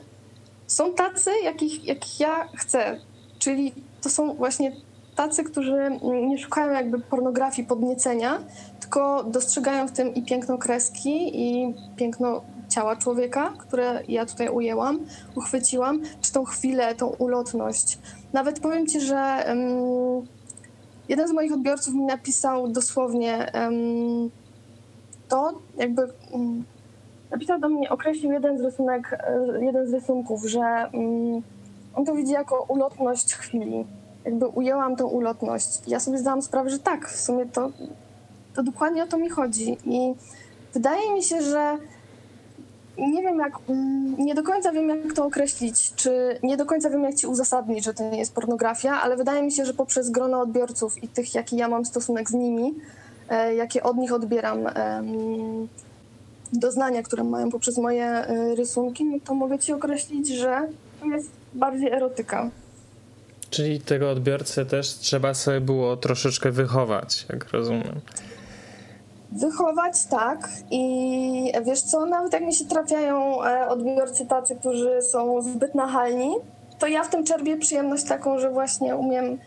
[0.67, 3.01] są tacy, jakich, jakich ja chcę.
[3.39, 4.73] Czyli to są właśnie
[5.15, 8.39] tacy, którzy nie szukają jakby pornografii podniecenia,
[8.81, 14.99] tylko dostrzegają w tym i piękno kreski, i piękno ciała człowieka, które ja tutaj ujęłam,
[15.35, 17.99] uchwyciłam, czy tą chwilę, tą ulotność.
[18.33, 20.27] Nawet powiem ci, że um,
[21.09, 24.31] jeden z moich odbiorców mi napisał dosłownie um,
[25.29, 26.65] to, jakby um,
[27.31, 30.91] napisał do mnie, określił jeden z rysunek, e, jeden z rysunków, że
[31.95, 33.85] on to widzi jako ulotność chwili
[34.25, 35.81] jakby ujęłam tą ulotność.
[35.87, 37.71] Ja sobie zdałam sprawę, że tak, w sumie to,
[38.55, 39.77] to dokładnie o to mi chodzi.
[39.85, 40.15] I
[40.75, 41.79] wydaje mi się, że
[42.99, 43.53] nie wiem jak,
[44.19, 47.85] nie do końca wiem jak to określić, czy nie do końca wiem jak ci uzasadnić,
[47.85, 51.35] że to nie jest pornografia, ale wydaje mi się, że poprzez grono odbiorców i tych,
[51.35, 52.75] jaki ja mam stosunek z nimi,
[53.29, 54.59] e, jakie od nich odbieram
[56.53, 60.69] doznania, które mają poprzez moje e, rysunki, no to mogę ci określić, że
[61.01, 62.51] to jest bardziej erotyka.
[63.55, 68.01] Czyli tego odbiorcę też trzeba sobie było troszeczkę wychować, jak rozumiem.
[69.33, 70.49] Wychować, tak.
[70.71, 76.35] I wiesz co, nawet jak mi się trafiają e, odbiorcy tacy, którzy są zbyt nachalni,
[76.79, 79.39] to ja w tym czerpię przyjemność taką, że właśnie umiem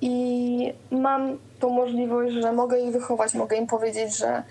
[0.00, 4.42] i mam tą możliwość, że mogę ich wychować, mogę im powiedzieć, że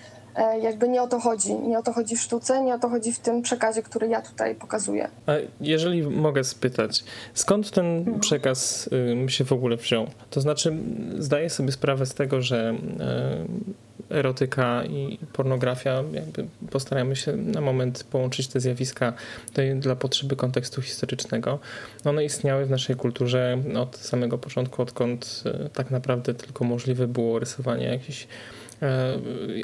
[0.61, 1.53] jakby nie o to chodzi.
[1.53, 4.21] Nie o to chodzi w sztuce, nie o to chodzi w tym przekazie, który ja
[4.21, 5.07] tutaj pokazuję.
[5.25, 8.19] A jeżeli mogę spytać, skąd ten mhm.
[8.19, 8.89] przekaz
[9.27, 10.07] się w ogóle wziął?
[10.29, 10.77] To znaczy,
[11.19, 13.45] zdaję sobie sprawę z tego, że e,
[14.11, 19.13] erotyka i pornografia, jakby postaramy się na moment połączyć te zjawiska
[19.75, 21.59] dla potrzeby kontekstu historycznego.
[22.05, 27.39] One istniały w naszej kulturze od samego początku, odkąd e, tak naprawdę tylko możliwe było
[27.39, 28.70] rysowanie jakichś E,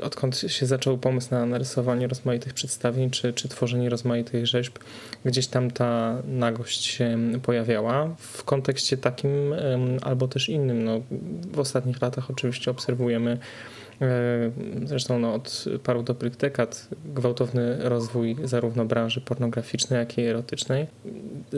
[0.01, 4.77] odkąd się zaczął pomysł na narysowanie rozmaitych przedstawień czy, czy tworzenie rozmaitych rzeźb,
[5.25, 8.15] gdzieś tam ta nagość się pojawiała.
[8.19, 9.55] W kontekście takim
[10.01, 10.83] albo też innym.
[10.83, 11.01] No,
[11.53, 13.37] w ostatnich latach oczywiście obserwujemy
[14.01, 14.07] e,
[14.85, 20.87] Zresztą no, od paru dobrych dekad gwałtowny rozwój zarówno branży pornograficznej, jak i erotycznej.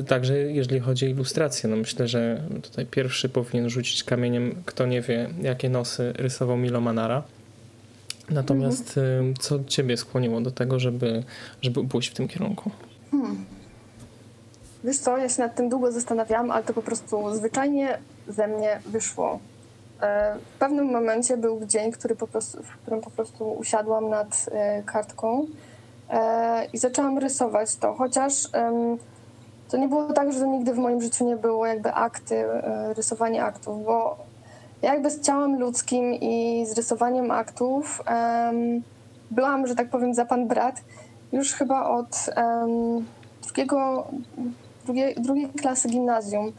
[0.07, 5.01] Także jeżeli chodzi o ilustrację, no myślę, że tutaj pierwszy powinien rzucić kamieniem, kto nie
[5.01, 7.23] wie, jakie nosy rysował Milo Manara.
[8.31, 9.33] Natomiast mhm.
[9.39, 11.23] co ciebie skłoniło do tego, żeby,
[11.61, 12.71] żeby pójść w tym kierunku?
[13.11, 13.45] Hmm.
[14.83, 18.79] Wiesz co, ja się nad tym długo zastanawiałam, ale to po prostu zwyczajnie ze mnie
[18.85, 19.39] wyszło.
[20.01, 24.45] E, w pewnym momencie był dzień, który po prostu, w którym po prostu usiadłam nad
[24.51, 25.45] e, kartką
[26.09, 28.33] e, i zaczęłam rysować to, chociaż
[29.69, 32.43] to nie było tak, że nigdy w moim życiu nie było jakby akty,
[32.95, 34.17] rysowanie aktów, bo
[34.81, 38.81] jakby z ciałem ludzkim i z rysowaniem aktów um,
[39.31, 40.81] byłam, że tak powiem, za pan brat
[41.31, 43.05] już chyba od um,
[43.43, 44.07] drugiego,
[44.85, 46.51] drugiej, drugiej klasy gimnazjum.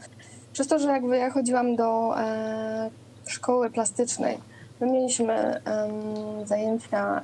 [0.53, 2.89] Przez to, że jakby ja chodziłam do e,
[3.27, 4.37] szkoły plastycznej,
[4.81, 7.21] my mieliśmy um, zajęcia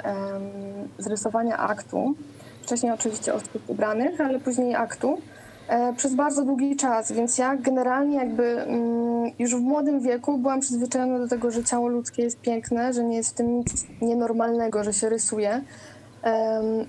[0.97, 2.15] z rysowania aktu.
[2.61, 5.21] Wcześniej oczywiście osób ubranych, ale później aktu.
[5.67, 10.59] E, przez bardzo długi czas, więc ja generalnie jakby mm, już w młodym wieku byłam
[10.59, 14.83] przyzwyczajona do tego, że ciało ludzkie jest piękne, że nie jest w tym nic nienormalnego,
[14.83, 15.61] że się rysuje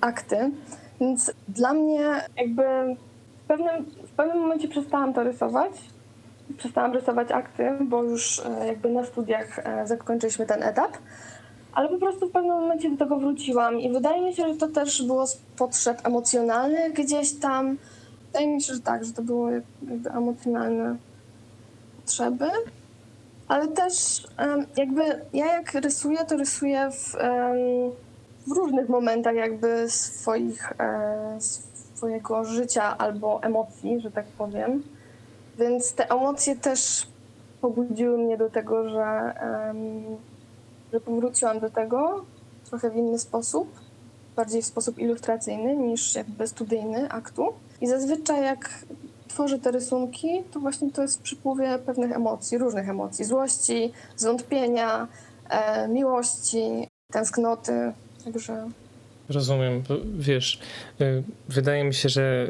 [0.01, 0.51] akty.
[1.01, 2.05] Więc dla mnie
[2.37, 2.63] jakby
[3.45, 5.73] w pewnym, w pewnym momencie przestałam to rysować.
[6.57, 10.99] Przestałam rysować akty, bo już e, jakby na studiach e, zakończyliśmy ten etap.
[11.75, 14.69] Ale po prostu w pewnym momencie do tego wróciłam i wydaje mi się, że to
[14.69, 17.77] też było z potrzeb emocjonalnych gdzieś tam.
[18.29, 20.97] Wydaje mi się, że tak, że to było jakby emocjonalne
[21.97, 22.51] potrzeby.
[23.49, 24.27] Ale też
[24.77, 27.17] jakby ja jak rysuję, to rysuję w,
[28.47, 31.39] w różnych momentach jakby swoich, e,
[31.95, 34.83] swojego życia albo emocji, że tak powiem.
[35.59, 37.07] Więc te emocje też
[37.61, 39.35] pobudziły mnie do tego, że,
[40.93, 42.25] że powróciłam do tego
[42.65, 43.69] trochę w inny sposób,
[44.37, 47.53] bardziej w sposób ilustracyjny niż jakby studyjny aktu.
[47.81, 48.85] I zazwyczaj jak
[49.29, 53.25] tworzę te rysunki, to właśnie to jest przypływie pewnych emocji, różnych emocji.
[53.25, 55.09] Złości, zwątpienia,
[55.51, 57.93] e, miłości, tęsknoty,
[58.25, 58.69] także...
[59.29, 59.83] Rozumiem.
[60.19, 60.61] Wiesz,
[61.01, 62.47] y, wydaje mi się, że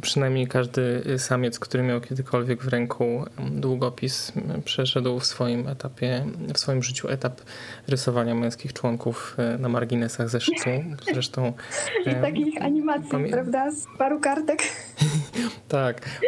[0.00, 4.32] przynajmniej każdy samiec, który miał kiedykolwiek w ręku długopis,
[4.64, 7.40] przeszedł w swoim etapie, w swoim życiu etap
[7.88, 10.70] rysowania męskich członków e, na marginesach zeszytu.
[11.12, 11.52] Zresztą.
[12.06, 13.30] I takich animacji, pamię...
[13.30, 13.70] prawda?
[13.70, 14.62] Z paru kartek.
[15.68, 16.20] tak.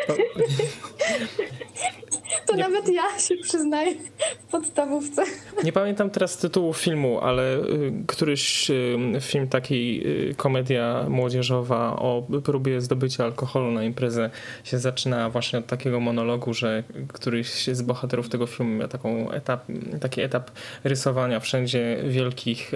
[2.47, 2.63] To nie...
[2.63, 3.95] nawet ja się przyznaję
[4.39, 5.23] w podstawówce.
[5.65, 12.27] Nie pamiętam teraz tytułu filmu, ale y, któryś y, film taki, y, komedia młodzieżowa o
[12.45, 14.31] próbie zdobycia alkoholu na imprezę
[14.65, 19.65] się zaczyna właśnie od takiego monologu, że któryś z bohaterów tego filmu miał taką etap,
[20.01, 20.51] taki etap
[20.85, 22.73] rysowania wszędzie wielkich,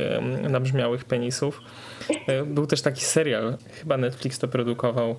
[0.50, 1.62] nabrzmiałych penisów.
[2.26, 5.16] E, był też taki serial, chyba Netflix to produkował, e,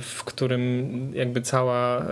[0.00, 2.06] w którym jakby cała,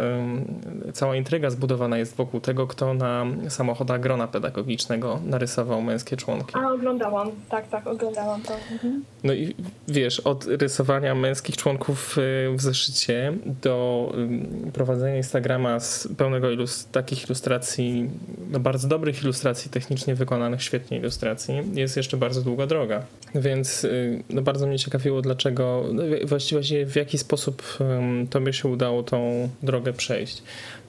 [0.92, 6.54] cała intryga zbudowana jest wokół tego, kto na samochodach grona pedagogicznego narysował męskie członki.
[6.57, 8.54] A, oglądałam, tak, tak, oglądałam to.
[8.72, 9.04] Mhm.
[9.24, 9.54] No i
[9.88, 14.12] wiesz, od rysowania męskich członków e, w zeszycie do
[14.72, 18.11] prowadzenia Instagrama z pełnego ilust takich ilustracji,
[18.50, 23.02] no bardzo dobrych ilustracji, technicznie wykonanych, świetnie ilustracji, jest jeszcze bardzo długa droga.
[23.35, 23.84] Więc
[24.31, 27.79] no bardzo mnie ciekawiło, dlaczego, no właściwie w jaki sposób
[28.31, 30.42] tobie się udało tą drogę przejść.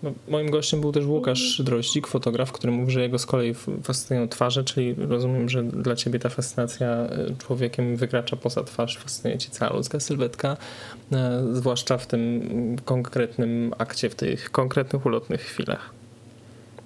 [0.04, 4.28] No, moim gościem był też Łukasz Droździk, fotograf, który mówi, że jego z kolei fascynują
[4.28, 9.50] twarze, czyli rozumiem, że dla ciebie ta fascynacja e, człowiekiem wykracza poza twarz, fascynuje cię
[9.50, 10.58] cała ludzka sylwetka,
[11.12, 15.90] e, zwłaszcza w tym konkretnym akcie, w tych konkretnych, ulotnych chwilach.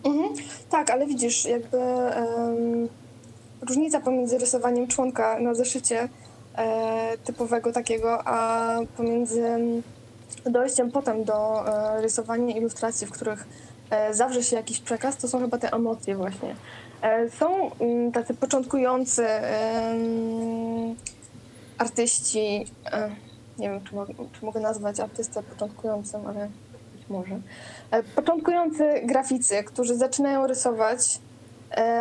[0.04, 0.34] Mhm.
[0.69, 2.88] Tak, ale widzisz, jakby um,
[3.62, 6.10] różnica pomiędzy rysowaniem członka na zeszycie
[6.56, 9.43] e, typowego takiego, a pomiędzy
[10.45, 13.48] dojściem potem do e, rysowania ilustracji, w których
[13.89, 16.56] e, zawrze się jakiś przekaz, to są chyba te emocje właśnie.
[17.02, 19.26] E, są mm, tacy początkujący
[21.78, 22.65] artyści,
[23.60, 26.50] nie wiem, czy, mo czy mogę nazwać artystę początkującym, ale
[26.98, 27.39] być może.
[28.15, 31.19] Początkujący graficy, którzy zaczynają rysować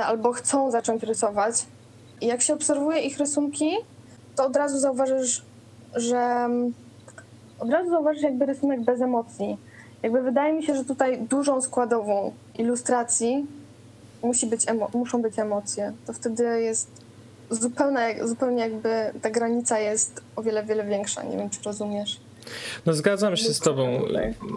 [0.05, 1.67] albo chcą zacząć rysować.
[2.21, 3.71] I jak się obserwuje ich rysunki,
[4.37, 5.43] to od razu zauważysz,
[5.95, 6.73] że mm,
[7.59, 9.59] od razu zauważysz jakby rysunek bez emocji.
[10.03, 13.47] Jakby wydaje mi się, że tutaj dużą składową ilustracji
[14.23, 15.93] musi być muszą być emocje.
[16.07, 16.91] To wtedy jest
[17.51, 21.23] zupełnie, zupełnie jakby ta granica jest o wiele, wiele większa.
[21.23, 22.21] Nie wiem, czy rozumiesz.
[22.87, 24.03] No zgadzam się z tobą.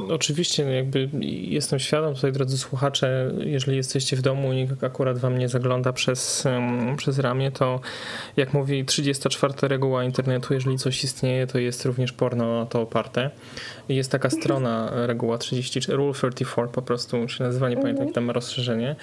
[0.09, 1.09] Oczywiście no jakby
[1.49, 5.93] jestem świadom tutaj, drodzy słuchacze, jeżeli jesteście w domu i nikt akurat wam nie zagląda
[5.93, 6.47] przez,
[6.97, 7.79] przez ramię, to
[8.37, 13.29] jak mówi 34 reguła internetu, jeżeli coś istnieje, to jest również porno na to oparte.
[13.89, 18.23] Jest taka strona reguła 34, Rule 34 po prostu się nazywa, nie pamiętam jak tam
[18.23, 18.95] ma rozszerzenie.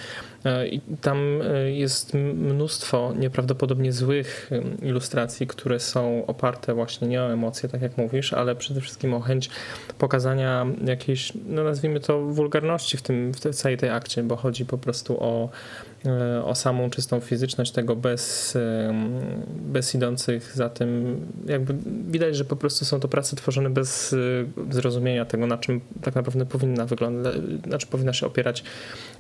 [0.44, 4.50] E, I tam e, jest mnóstwo nieprawdopodobnie złych
[4.82, 9.20] ilustracji, które są oparte właśnie nie o emocje, tak jak mówisz, ale przede wszystkim o
[9.20, 9.50] chęć
[9.98, 14.66] pokazania jakiejś, no nazwijmy to, wulgarności w, tym, w tej całej tej akcie, bo chodzi
[14.66, 15.48] po prostu o
[16.44, 18.56] o samą czystą fizyczność tego bez,
[19.50, 21.74] bez idących za tym, jakby
[22.10, 24.16] widać, że po prostu są to prace tworzone bez e,
[24.72, 27.34] zrozumienia tego, na czym tak naprawdę powinna wyglądać,
[27.66, 28.64] na czym powinna się opierać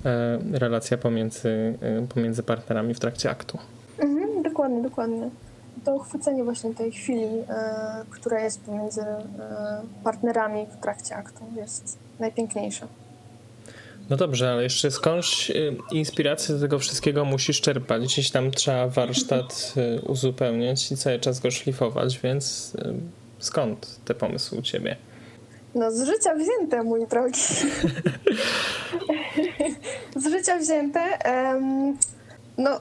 [0.04, 1.78] e, relacja pomiędzy,
[2.14, 3.58] pomiędzy partnerami w trakcie aktu.
[3.98, 5.30] Mhm, dokładnie, dokładnie.
[5.84, 7.26] To uchwycenie właśnie tej chwili,
[8.10, 9.00] która jest pomiędzy
[10.04, 12.86] partnerami w trakcie aktu jest najpiękniejsze.
[14.10, 18.02] No dobrze, ale jeszcze skądś y, inspirację do tego wszystkiego musisz czerpać.
[18.02, 22.94] Gdzieś tam trzeba warsztat y, uzupełniać i cały czas go szlifować, więc y,
[23.38, 24.96] skąd te pomysły u ciebie?
[25.74, 27.40] No z życia wzięte, mój drogi.
[30.16, 31.00] z życia wzięte.
[31.24, 31.98] Um,
[32.58, 32.80] no,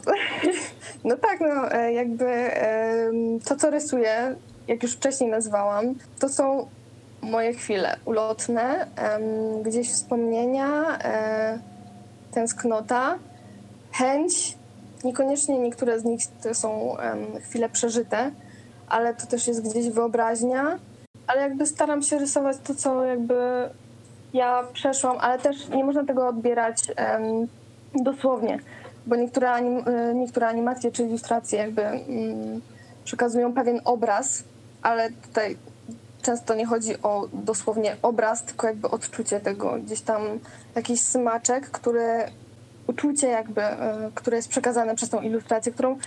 [1.03, 4.35] no tak, no e, jakby um, to, co rysuję,
[4.67, 6.67] jak już wcześniej nazwałam, to są
[7.21, 8.87] moje chwile ulotne,
[9.63, 11.59] gdzieś wspomnienia, e,
[12.31, 13.15] tęsknota,
[13.91, 14.57] chęć.
[15.03, 16.97] Niekoniecznie niektóre z nich to są
[17.43, 18.31] chwile przeżyte,
[18.89, 20.79] ale to też jest gdzieś wyobraźnia
[21.27, 23.35] ale jakby staram się rysować to, co jakby
[24.33, 26.83] ja przeszłam, ale też nie można tego odbierać
[27.95, 28.59] dosłownie,
[29.05, 32.61] bo niektóre, anim, e, niektóre animacje czy ilustracje jakby um,
[33.03, 34.43] przekazują pewien obraz,
[34.81, 35.57] ale tutaj
[36.27, 40.21] często nie chodzi o dosłownie obraz, tylko jakby odczucie tego, gdzieś tam
[40.75, 42.07] jakiś smaczek, który
[42.87, 45.97] uczucie jakby, e, które jest przekazane przez tą ilustrację, którą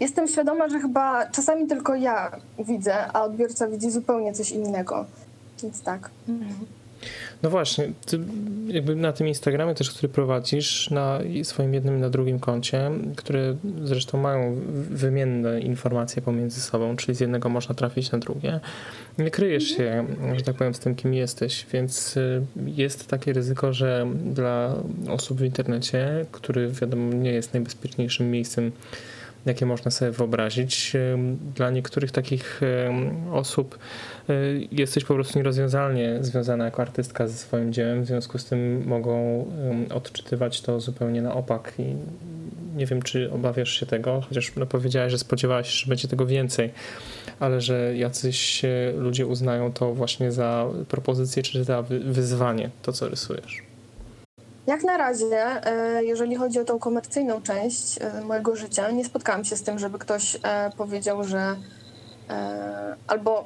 [0.00, 5.04] jestem świadoma, że chyba czasami tylko ja widzę, a odbiorca widzi zupełnie coś innego.
[5.62, 6.10] Więc tak.
[7.42, 8.20] No właśnie, ty
[8.66, 13.56] jakby na tym Instagramie też, który prowadzisz, na swoim jednym i na drugim koncie, które
[13.84, 18.60] zresztą mają wymienne informacje pomiędzy sobą, czyli z jednego można trafić na drugie,
[19.18, 20.06] nie kryjesz się,
[20.36, 24.74] że tak powiem, z tym, kim jesteś, więc y, jest takie ryzyko, że dla
[25.08, 28.72] osób w internecie, który wiadomo nie jest najbezpieczniejszym miejscem
[29.46, 30.92] jakie można sobie wyobrazić.
[31.54, 32.60] Dla niektórych takich
[33.32, 33.78] osób
[34.28, 34.32] e,
[34.72, 39.44] jesteś po prostu nierozwiązalnie związana jako artystka ze swoim dziełem, w związku z tym mogą
[39.94, 41.94] odczytywać to zupełnie na opak i
[42.76, 46.26] nie wiem, czy obawiasz się tego, chociaż no, powiedziałaś, że spodziewałaś się, że będzie tego
[46.26, 46.70] więcej,
[47.40, 53.08] ale że jacyś e, ludzie uznają to właśnie za propozycję czy za wyzwanie, to co
[53.08, 53.65] rysujesz.
[54.66, 59.44] Jak na razie, e, jeżeli chodzi o tą komercyjną część e, mojego życia, nie spotkałam
[59.44, 61.56] się z tym, żeby ktoś e, powiedział, że
[63.06, 63.44] albo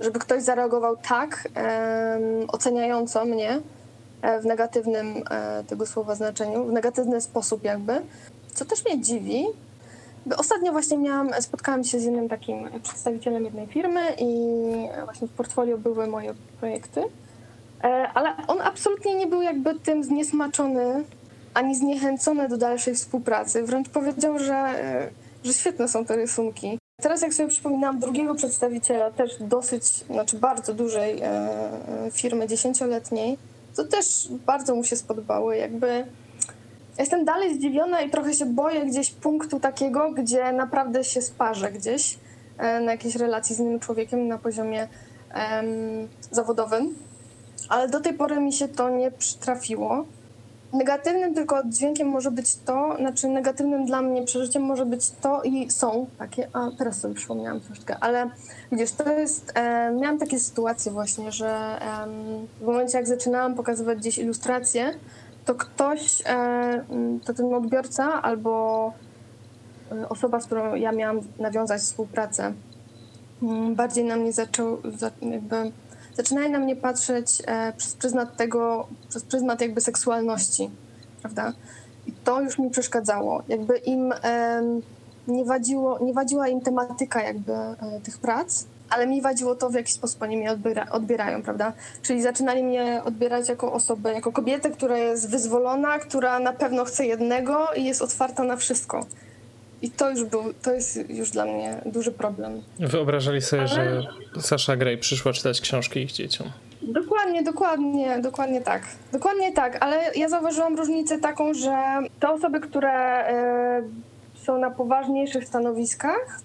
[0.00, 1.48] żeby ktoś zareagował tak
[2.48, 3.60] oceniająco mnie
[4.42, 5.24] w negatywnym
[5.66, 8.02] tego słowa znaczeniu, w negatywny sposób jakby,
[8.54, 9.46] co też mnie dziwi.
[10.36, 14.34] Ostatnio właśnie miałam, spotkałam się z jednym takim przedstawicielem jednej firmy i
[15.04, 17.02] właśnie w portfolio były moje projekty.
[17.84, 21.04] E, ale on absolutnie nie był jakby tym zniesmaczony
[21.54, 23.62] ani zniechęcony do dalszej współpracy.
[23.62, 25.10] Wręcz powiedział, że, e,
[25.44, 26.78] że świetne są te rysunki.
[27.02, 31.48] Teraz jak sobie przypominam drugiego przedstawiciela, też dosyć, znaczy bardzo dużej e,
[32.12, 33.38] firmy, dziesięcioletniej,
[33.76, 35.56] to też bardzo mu się spodobały.
[35.56, 36.06] Jakby
[36.98, 42.18] jestem dalej zdziwiona i trochę się boję gdzieś punktu takiego, gdzie naprawdę się sparzę gdzieś
[42.58, 44.88] na jakiejś relacji z innym człowiekiem na poziomie
[46.30, 46.94] zawodowym
[47.70, 50.04] ale do tej pory mi się to nie przytrafiło.
[50.72, 55.70] Negatywnym tylko dźwiękiem może być to, znaczy negatywnym dla mnie przeżyciem może być to i
[55.70, 58.30] są takie, a teraz sobie przypomniałam troszeczkę, ale
[58.72, 62.06] widzisz, to jest, e, miałam takie sytuacje właśnie, że e,
[62.60, 64.94] w momencie jak zaczynałam pokazywać gdzieś ilustracje,
[65.44, 66.84] to ktoś, e,
[67.24, 68.92] to ten odbiorca albo
[69.92, 72.52] e, osoba, z którą ja miałam nawiązać współpracę,
[73.74, 74.78] bardziej na mnie zaczął,
[75.22, 75.72] jakby
[76.22, 80.70] zaczynają na mnie patrzeć e, przez pryzmat tego, przez pryzmat jakby seksualności,
[81.20, 81.52] prawda?
[82.06, 83.42] I to już mi przeszkadzało.
[83.48, 84.12] Jakby im
[85.28, 89.74] nie, wadziło, nie wadziła im tematyka jakby e, tych prac, ale mi wadziło to, w
[89.74, 91.72] jaki sposób oni mnie odbiera, odbierają, prawda?
[92.02, 97.06] Czyli zaczynali mnie odbierać jako osobę, jako kobietę, która jest wyzwolona, która na pewno chce
[97.06, 99.06] jednego i jest otwarta na wszystko.
[99.82, 102.62] I to już był, to jest już dla mnie duży problem.
[102.78, 103.68] Wyobrażali sobie, Ale...
[103.68, 104.02] że
[104.40, 106.46] Sasha Grey przyszła czytać książki ich dzieciom.
[106.82, 108.82] Dokładnie, dokładnie, dokładnie tak.
[109.12, 113.24] Dokładnie tak, ale ja zauważyłam różnicę taką, że te osoby, które
[114.38, 116.40] y, są na poważniejszych stanowiskach,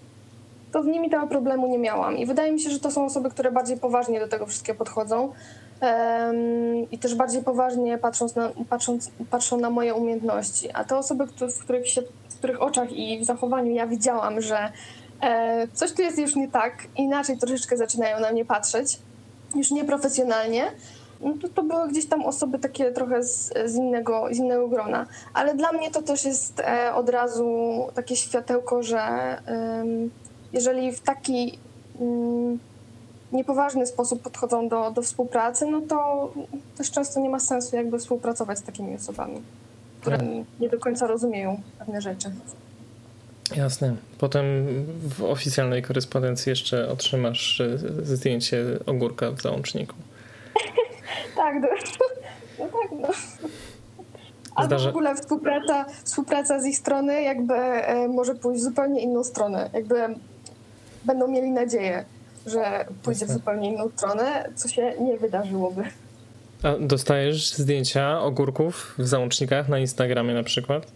[0.71, 2.17] to z nimi tego problemu nie miałam.
[2.17, 5.33] I wydaje mi się, że to są osoby, które bardziej poważnie do tego wszystkiego podchodzą.
[6.91, 10.71] I też bardziej poważnie patrząc na, patrząc, patrzą na moje umiejętności.
[10.73, 12.01] A te osoby, w których się
[12.45, 14.71] których oczach i w zachowaniu ja widziałam, że
[15.21, 18.99] e, coś tu jest już nie tak, inaczej troszeczkę zaczynają na mnie patrzeć,
[19.55, 20.71] już nieprofesjonalnie,
[21.21, 25.05] no to, to były gdzieś tam osoby takie trochę z, z, innego, z innego grona.
[25.33, 27.47] Ale dla mnie to też jest e, od razu
[27.93, 29.01] takie światełko, że
[30.53, 31.59] jeżeli w taki
[32.01, 32.59] mm,
[33.31, 36.29] niepoważny sposób podchodzą do, do współpracy, no to
[36.77, 39.41] też często nie ma sensu jakby współpracować z takimi osobami
[40.05, 42.31] które nie do końca rozumieją pewne rzeczy.
[43.55, 43.95] Jasne.
[44.17, 44.45] Potem
[45.17, 47.61] w oficjalnej korespondencji jeszcze otrzymasz
[48.03, 49.95] zdjęcie ogórka w załączniku.
[51.35, 51.67] tak, no,
[52.59, 53.07] no tak, no.
[54.55, 54.85] Albo Zdarza...
[54.85, 59.69] w ogóle współpraca, współpraca z ich strony jakby e, może pójść w zupełnie inną stronę.
[59.73, 59.95] Jakby
[61.05, 62.05] będą mieli nadzieję.
[62.45, 65.83] że pójdzie w zupełnie inną stronę, co się nie wydarzyłoby.
[66.65, 70.91] A dostajesz zdjęcia ogórków w załącznikach na Instagramie na przykład?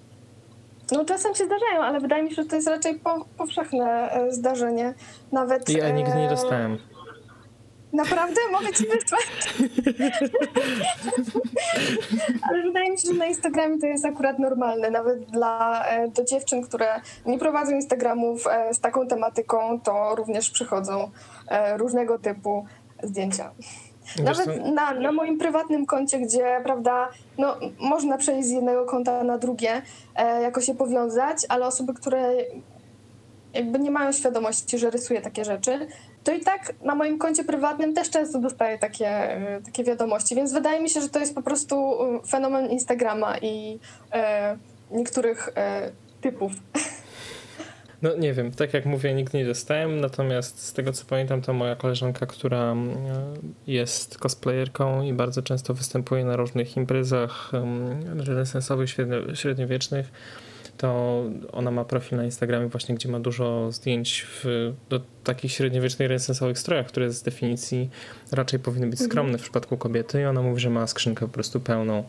[0.91, 4.31] No czasem się zdarzają, ale wydaje mi się, że to jest raczej po, powszechne e,
[4.31, 4.93] zdarzenie.
[5.31, 5.69] Nawet.
[5.69, 6.77] Ja nigdy nie dostałem.
[7.93, 8.41] Naprawdę?
[8.51, 9.55] Mogę ci wysłać?
[12.49, 14.89] Ale wydaje mi się, że na Instagramie to jest akurat normalne.
[14.89, 20.49] Nawet dla e, do dziewczyn, które nie prowadzą Instagramów e, z taką tematyką, to również
[20.49, 21.11] przychodzą
[21.47, 22.65] e, różnego typu
[23.03, 23.51] zdjęcia.
[24.23, 29.37] Nawet na, na moim prywatnym koncie, gdzie, prawda, no, można przejść z jednego konta na
[29.37, 29.81] drugie,
[30.15, 32.33] e, jakoś się powiązać, ale osoby, które
[33.53, 35.87] jakby nie mają świadomości, że rysuję takie rzeczy,
[36.23, 40.53] to i tak na moim koncie prywatnym też często dostaję takie, e, takie wiadomości, więc
[40.53, 43.79] wydaje mi się, że to jest po prostu e, fenomen Instagrama i
[44.13, 44.57] e,
[44.91, 45.91] niektórych e,
[46.21, 46.51] typów.
[48.01, 51.53] No nie wiem, tak jak mówię, nigdy nie dostałem, natomiast z tego co pamiętam, to
[51.53, 52.95] moja koleżanka, która mm,
[53.67, 57.51] jest cosplayerką i bardzo często występuje na różnych imprezach
[58.25, 58.89] renesansowych,
[59.33, 60.11] średniowiecznych,
[60.79, 66.07] to ona ma profil na Instagramie właśnie, gdzie ma dużo zdjęć w do takich średniowiecznych
[66.07, 67.89] renesansowych strojach, które z definicji
[68.31, 69.11] raczej powinny być mhm.
[69.11, 72.03] skromne w przypadku kobiety i ona mówi, że ma skrzynkę po prostu pełną e,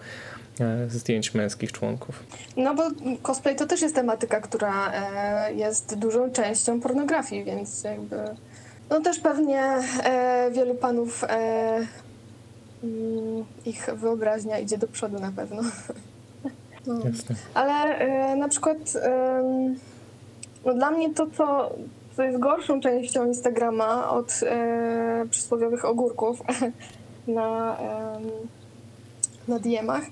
[0.89, 2.25] zdjęć męskich członków.
[2.57, 2.83] No bo
[3.23, 8.17] cosplay to też jest tematyka, która e, jest dużą częścią pornografii, więc jakby
[8.91, 9.63] no też pewnie
[10.05, 11.87] e, wielu panów mm,
[13.67, 15.63] ich wyobraźnia idzie do przodu na pewno.
[16.87, 16.95] No.
[17.55, 18.07] Ale
[18.37, 18.79] na przykład
[20.65, 21.71] no dla mnie to, co,
[22.17, 24.41] co jest gorszą częścią Instagrama od
[25.31, 26.43] przysłowiowych ogórków
[27.27, 27.77] na,
[29.49, 30.03] na DM-ach,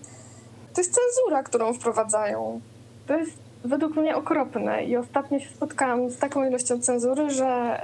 [0.78, 2.60] to jest cenzura, którą wprowadzają.
[3.06, 3.32] To jest
[3.64, 7.80] według mnie okropne i ostatnio się spotkałam z taką ilością cenzury, że,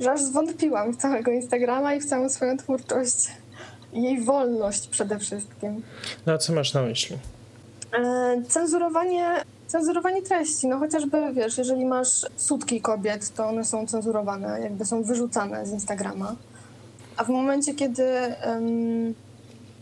[0.00, 3.30] że aż zwątpiłam w całego Instagrama i w całą swoją twórczość.
[3.92, 5.82] Jej wolność przede wszystkim.
[6.26, 7.16] No a co masz na myśli?
[7.98, 9.26] E, cenzurowanie,
[9.66, 15.02] cenzurowanie treści, no chociażby wiesz, jeżeli masz sutki kobiet, to one są cenzurowane, jakby są
[15.02, 16.36] wyrzucane z Instagrama.
[17.16, 18.04] A w momencie, kiedy
[18.46, 19.14] um,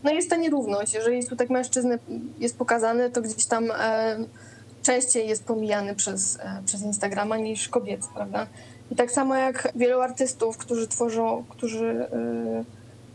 [0.03, 1.99] no jest ta nierówność, jeżeli sutek mężczyzny
[2.39, 4.17] jest pokazany, to gdzieś tam e,
[4.83, 8.47] częściej jest pomijany przez, e, przez Instagrama niż kobiet, prawda?
[8.91, 12.07] I tak samo jak wielu artystów, którzy tworzą, którzy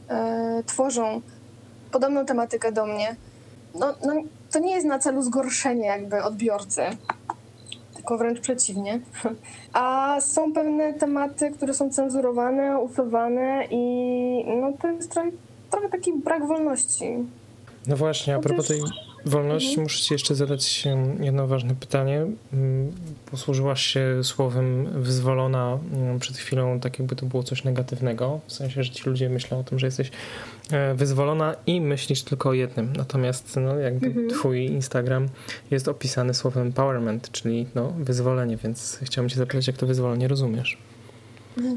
[0.08, 1.20] e, e tworzą
[1.92, 3.16] podobną tematykę do mnie,
[3.74, 4.14] no, no
[4.50, 6.82] to nie jest na celu zgorszenie jakby odbiorcy,
[7.94, 9.00] tylko wręcz przeciwnie.
[9.72, 15.30] A są pewne tematy, które są cenzurowane, usuwane i no to jest trochę,
[15.70, 17.04] trochę taki brak wolności.
[17.86, 18.80] No właśnie, a propos tej
[19.24, 19.82] wolności mhm.
[19.82, 20.84] muszę ci jeszcze zadać
[21.20, 22.26] jedno ważne pytanie.
[22.52, 22.92] Mm,
[23.30, 28.82] posłużyłaś się słowem wyzwolona mm, przed chwilą, tak jakby to było coś negatywnego, w sensie,
[28.82, 30.10] że ci ludzie myślą o tym, że jesteś
[30.70, 32.92] e, wyzwolona i myślisz tylko o jednym.
[32.96, 34.28] Natomiast no, jakby mhm.
[34.28, 35.28] twój Instagram
[35.70, 40.78] jest opisany słowem empowerment, czyli no, wyzwolenie, więc chciałbym cię zapytać, jak to wyzwolenie rozumiesz?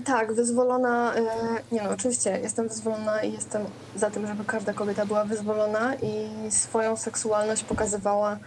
[0.06, 1.16] Tak, wyzwolona.
[1.16, 1.22] E,
[1.72, 3.66] nie no, oczywiście jestem wyzwolona i jestem
[3.96, 8.38] za tym, żeby każda kobieta była wyzwolona i swoją seksualność pokazywała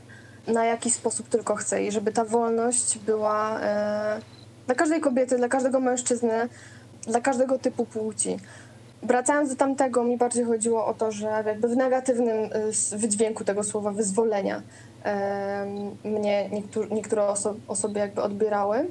[0.47, 4.21] na jaki sposób tylko chce i żeby ta wolność była e,
[4.67, 6.49] dla każdej kobiety, dla każdego mężczyzny,
[7.07, 8.37] dla każdego typu płci.
[9.03, 12.51] Wracając do tamtego, mi bardziej chodziło o to, że jakby w negatywnym
[12.93, 14.63] e, wydźwięku tego słowa wyzwolenia
[16.05, 16.51] mnie
[16.91, 18.87] niektóre oso osoby jakby odbierały.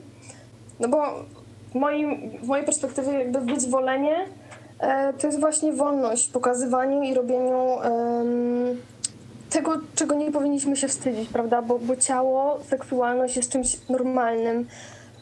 [0.79, 1.25] No bo
[1.75, 4.15] moim, w mojej perspektywie jakby wyzwolenie
[4.79, 7.77] e, to jest właśnie wolność w pokazywaniu i robieniu
[9.53, 11.61] tego, czego nie powinniśmy się wstydzić, prawda?
[11.61, 14.67] Bo, bo ciało, seksualność jest czymś normalnym,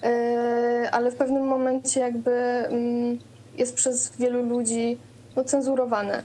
[0.03, 3.19] e, ale w pewnym momencie jakby mm,
[3.57, 4.97] jest przez wielu ludzi
[5.35, 6.23] no, cenzurowane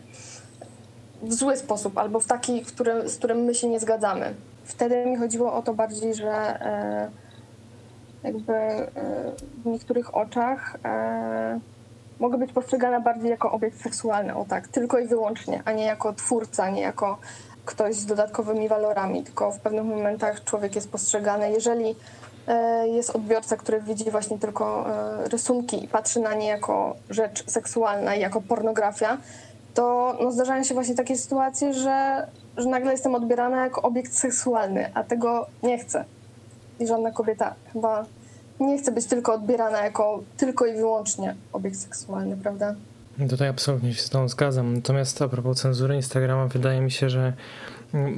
[1.22, 2.64] w zły sposób albo w taki,
[3.06, 4.34] z którym my się nie zgadzamy.
[4.64, 7.10] Wtedy mi chodziło o to bardziej, że e,
[8.22, 8.88] jakby e,
[9.64, 11.60] w niektórych oczach e,
[12.20, 16.12] mogę być postrzegana bardziej jako obiekt seksualny, o tak, tylko i wyłącznie, a nie jako
[16.12, 17.18] twórca, nie jako
[17.64, 21.94] ktoś z dodatkowymi walorami, tylko w pewnych momentach człowiek jest postrzegany, jeżeli
[22.46, 24.86] e, jest odbiorca, który widzi właśnie tylko
[25.30, 29.18] rysunki i patrzy na nie jako rzecz seksualna i jako pornografia,
[29.76, 34.90] to no, zdarzają się właśnie takie sytuacje, że, że nagle jestem odbierana jako obiekt seksualny,
[34.94, 36.04] a tego nie chcę.
[36.80, 38.04] I żadna kobieta chyba
[38.60, 42.74] nie chce być tylko odbierana jako tylko i wyłącznie obiekt seksualny, prawda?
[43.30, 44.74] Tutaj absolutnie się z tą zgadzam.
[44.74, 47.32] Natomiast a propos cenzury Instagrama, wydaje mi się, że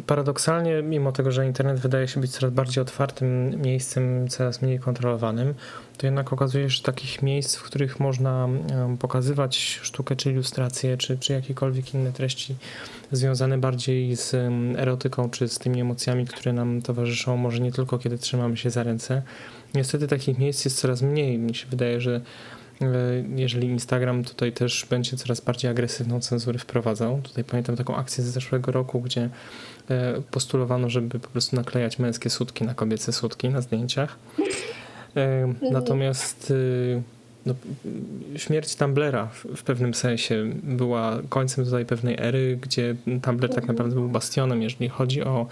[0.07, 5.55] paradoksalnie, mimo tego, że internet wydaje się być coraz bardziej otwartym miejscem, coraz mniej kontrolowanym,
[5.99, 8.49] to jednak okazuje się, że takich miejsc, w których można
[8.99, 12.57] pokazywać sztukę, czy ilustracje, czy, czy jakiekolwiek inne treści
[13.13, 14.35] związane bardziej z
[14.77, 18.83] erotyką, czy z tymi emocjami, które nam towarzyszą, może nie tylko kiedy trzymamy się za
[18.83, 19.23] ręce.
[19.75, 21.39] Niestety takich miejsc jest coraz mniej.
[21.39, 22.21] Mi się wydaje, że
[23.37, 27.21] jeżeli Instagram tutaj też będzie coraz bardziej agresywną cenzurę wprowadzał.
[27.23, 29.29] Tutaj pamiętam taką akcję z zeszłego roku, gdzie
[29.91, 34.19] e, postulowano, żeby po prostu naklejać męskie sutki na kobiece sutki na zdjęciach.
[35.17, 35.73] E, mhm.
[35.73, 36.53] Natomiast
[37.49, 37.55] no,
[38.37, 39.27] śmierć Tumblera
[39.57, 44.89] w, pewnym sensie była końcem tutaj pewnej ery, gdzie Tumblr tak naprawdę był bastionem, jeżeli
[44.89, 45.47] chodzi o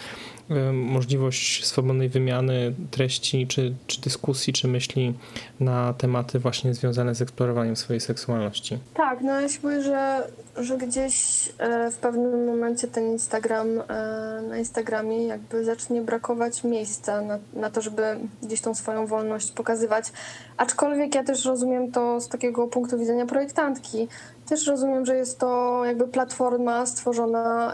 [0.72, 5.14] możliwość swobodnej wymiany treści, czy, czy dyskusji, czy myśli
[5.60, 8.78] na tematy właśnie związane z eksplorowaniem swojej seksualności.
[8.94, 14.58] Tak, no ja się że, że gdzieś e, w pewnym momencie ten Instagram, e, na
[14.58, 18.02] Instagramie jakby zacznie brakować miejsca na, na to, żeby
[18.42, 20.12] gdzieś tą swoją wolność pokazywać.
[20.56, 24.08] Aczkolwiek ja też rozumiem to z takiego punktu widzenia projektantki.
[24.48, 27.72] Też rozumiem, że jest to jakby platforma stworzona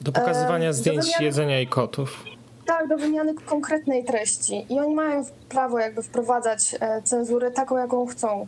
[0.00, 2.24] do pokazywania e, zdjęć wymiany, jedzenia i kotów.
[2.66, 4.66] Tak, do wymiany konkretnej treści.
[4.68, 8.46] I oni mają prawo jakby wprowadzać e, cenzurę taką, jaką chcą.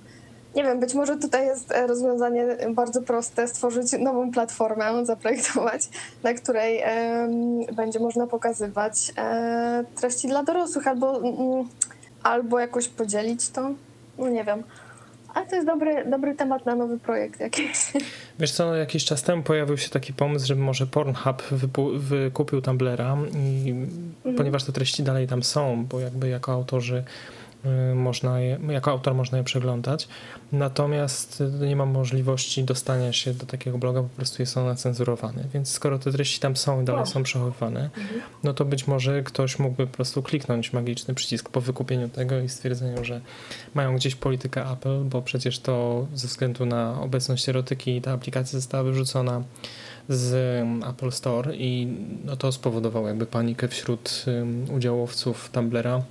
[0.54, 5.88] Nie wiem, być może tutaj jest e, rozwiązanie bardzo proste, stworzyć nową platformę, zaprojektować,
[6.22, 7.28] na której e,
[7.72, 11.68] będzie można pokazywać e, treści dla dorosłych albo, mm,
[12.22, 13.70] albo jakoś podzielić to.
[14.18, 14.62] No nie wiem.
[15.34, 17.92] Ale to jest dobry, dobry temat na nowy projekt jakiś.
[18.40, 21.42] Wiesz co, jakiś czas temu pojawił się taki pomysł, żeby może Pornhub
[21.96, 24.36] wykupił Tumblera i mhm.
[24.36, 27.04] ponieważ te treści dalej tam są, bo jakby jako autorzy
[27.94, 30.08] można je, jako autor można je przeglądać,
[30.52, 35.70] natomiast nie mam możliwości dostania się do takiego bloga, po prostu jest one cenzurowane, więc
[35.70, 38.20] skoro te treści tam są i dalej są przechowywane, mhm.
[38.44, 42.48] no to być może ktoś mógłby po prostu kliknąć magiczny przycisk po wykupieniu tego i
[42.48, 43.20] stwierdzeniu, że
[43.74, 48.84] mają gdzieś politykę Apple, bo przecież to ze względu na obecność erotyki ta aplikacja została
[48.84, 49.42] wyrzucona
[50.08, 50.34] z
[50.90, 51.88] Apple Store i
[52.24, 54.24] no to spowodowało jakby panikę wśród
[54.76, 56.02] udziałowców Tumblera,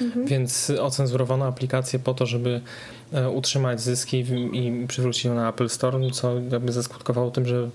[0.00, 0.26] mhm.
[0.26, 2.60] więc ocenzurowano aplikację po to, żeby
[3.12, 7.70] E, utrzymać zyski i przywrócić ją na Apple Store, co jakby zaskutkowało tym, że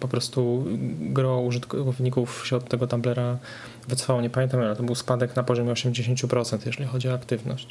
[0.00, 0.64] po prostu
[1.00, 3.38] gro użytkowników się od tego Tumblera
[3.88, 4.20] wycofało.
[4.20, 7.68] Nie pamiętam, ale to był spadek na poziomie 80%, jeżeli chodzi o aktywność.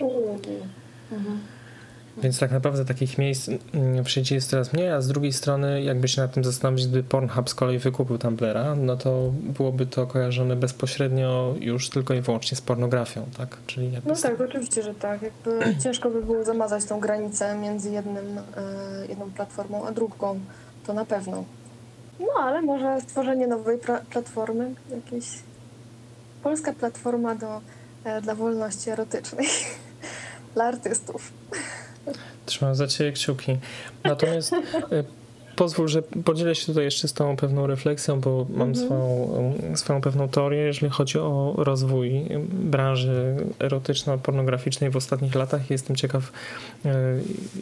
[1.12, 1.40] Mhm.
[2.18, 5.84] Więc tak naprawdę takich miejsc mm, w sieci jest coraz mniej, a z drugiej strony
[5.84, 10.08] jakby się nad tym zastanowić, gdyby Pornhub z kolei wykupił Tumblera, no to byłoby to
[10.08, 13.58] kojarzone bezpośrednio już tylko i wyłącznie z pornografią, tak?
[13.68, 15.22] Czyli no tak, oczywiście, że tak.
[15.22, 18.42] Jakby ciężko by było zamazać tą granicę między jednym, e,
[19.10, 20.40] jedną platformą a drugą,
[20.88, 21.44] to na pewno.
[22.20, 23.78] No ale może stworzenie nowej
[24.10, 25.26] platformy, jakieś
[26.44, 27.62] polska platforma do,
[28.04, 29.48] e, dla wolności erotycznej
[30.54, 31.32] dla artystów.
[32.46, 33.58] Trzymam za ciebie kciuki.
[34.04, 35.04] Natomiast e,
[35.56, 38.76] pozwól, że podzielę się tutaj jeszcze z tą pewną refleksją, bo mam mhm.
[38.76, 45.70] swoją, swoją pewną teorię, jeżeli chodzi o rozwój branży erotyczno-pornograficznej w ostatnich latach.
[45.70, 46.32] Jestem ciekaw,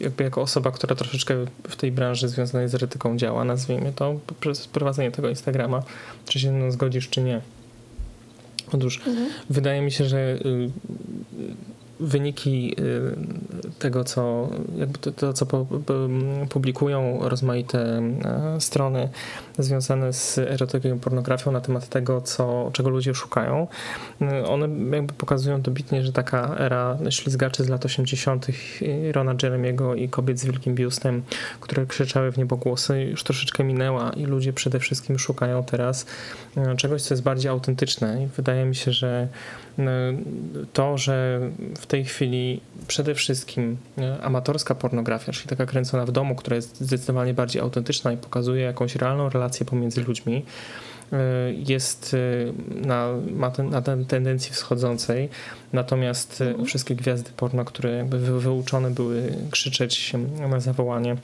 [0.00, 1.34] jakby jako osoba, która troszeczkę
[1.68, 5.82] w tej branży związanej z erotyką działa, nazwijmy to, przez prowadzenie tego Instagrama,
[6.26, 7.40] czy się zgodzisz, czy nie.
[8.72, 9.28] Otóż mhm.
[9.50, 10.70] wydaje mi się, że y,
[12.02, 14.48] wyniki y, tego, co,
[15.00, 15.46] to, to, co
[16.50, 19.08] publikują rozmaite e, strony
[19.58, 23.66] związane z erotyką i pornografią na temat tego, co, czego ludzie szukają,
[24.22, 28.46] y, one jakby pokazują dobitnie, że taka era ślizgaczy z lat 80.
[29.12, 31.22] Rona Jeremiego i kobiet z wielkim biustem,
[31.60, 36.06] które krzyczały w niebogłosy, już troszeczkę minęła i ludzie przede wszystkim szukają teraz
[36.56, 39.28] e, czegoś, co jest bardziej autentyczne i wydaje mi się, że
[40.72, 41.40] to, że
[41.80, 46.80] w tej chwili przede wszystkim e, amatorska pornografia, czyli taka kręcona w domu, która jest
[46.80, 50.44] zdecydowanie bardziej autentyczna i pokazuje jakąś realną relację pomiędzy ludźmi,
[51.12, 51.18] e,
[51.52, 55.28] jest e, na, ma ten, na ten tendencji wschodzącej,
[55.72, 56.66] natomiast mhm.
[56.66, 60.12] wszystkie gwiazdy porno, które jakby wyuczone były krzyczeć
[60.50, 61.16] na zawołanie,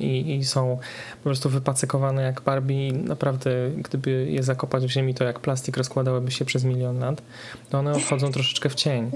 [0.00, 0.78] i, i, są
[1.16, 2.92] po prostu wypacykowane jak Barbie.
[2.92, 7.22] Naprawdę, gdyby je zakopać w ziemi, to jak plastik rozkładałyby się przez milion lat,
[7.70, 9.10] to one odchodzą troszeczkę w cień.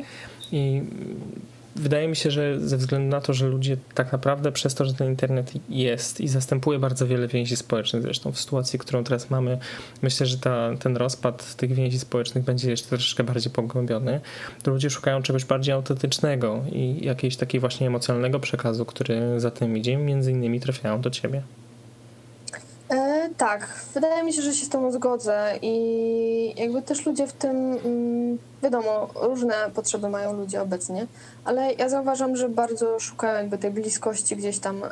[0.53, 0.83] I
[1.77, 4.95] wydaje mi się, że ze względu na to, że ludzie tak naprawdę przez to, że
[4.95, 9.59] ten internet jest i zastępuje bardzo wiele więzi społecznych, zresztą w sytuacji, którą teraz mamy,
[10.03, 14.21] myślę, że ta, ten rozpad tych więzi społecznych będzie jeszcze troszeczkę bardziej pogłębiony,
[14.63, 19.77] to ludzie szukają czegoś bardziej autentycznego i jakiegoś takiego właśnie emocjonalnego przekazu, który za tym
[19.77, 21.43] idzie, między innymi trafiają do ciebie.
[22.95, 27.33] E, tak, wydaje mi się, że się z tą zgodzę i jakby też ludzie w
[27.33, 31.07] tym, mm, wiadomo, różne potrzeby mają ludzie obecnie,
[31.45, 34.83] ale ja zauważam, że bardzo szukają jakby tej bliskości gdzieś tam,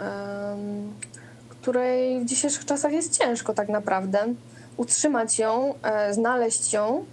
[1.63, 4.35] której w dzisiejszych czasach jest ciężko tak naprawdę
[4.77, 7.05] utrzymać ją, e, znaleźć ją,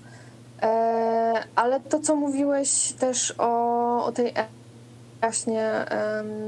[0.61, 4.45] e, ale to, co mówiłeś też o, o tej e,
[5.21, 5.85] właśnie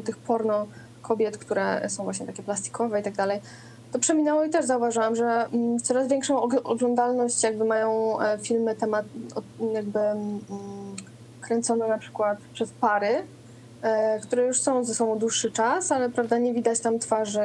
[0.05, 0.67] tych porno
[1.01, 3.41] kobiet, które są właśnie takie plastikowe i tak dalej,
[3.91, 9.05] to przeminęło i też zauważyłam, że mm, coraz większą oglądalność jakby mają filmy temat,
[9.73, 10.39] jakby mm,
[11.41, 13.23] kręcone na przykład przez pary,
[14.23, 17.41] które już są ze sobą dłuższy czas, ale prawda, nie widać tam twarzy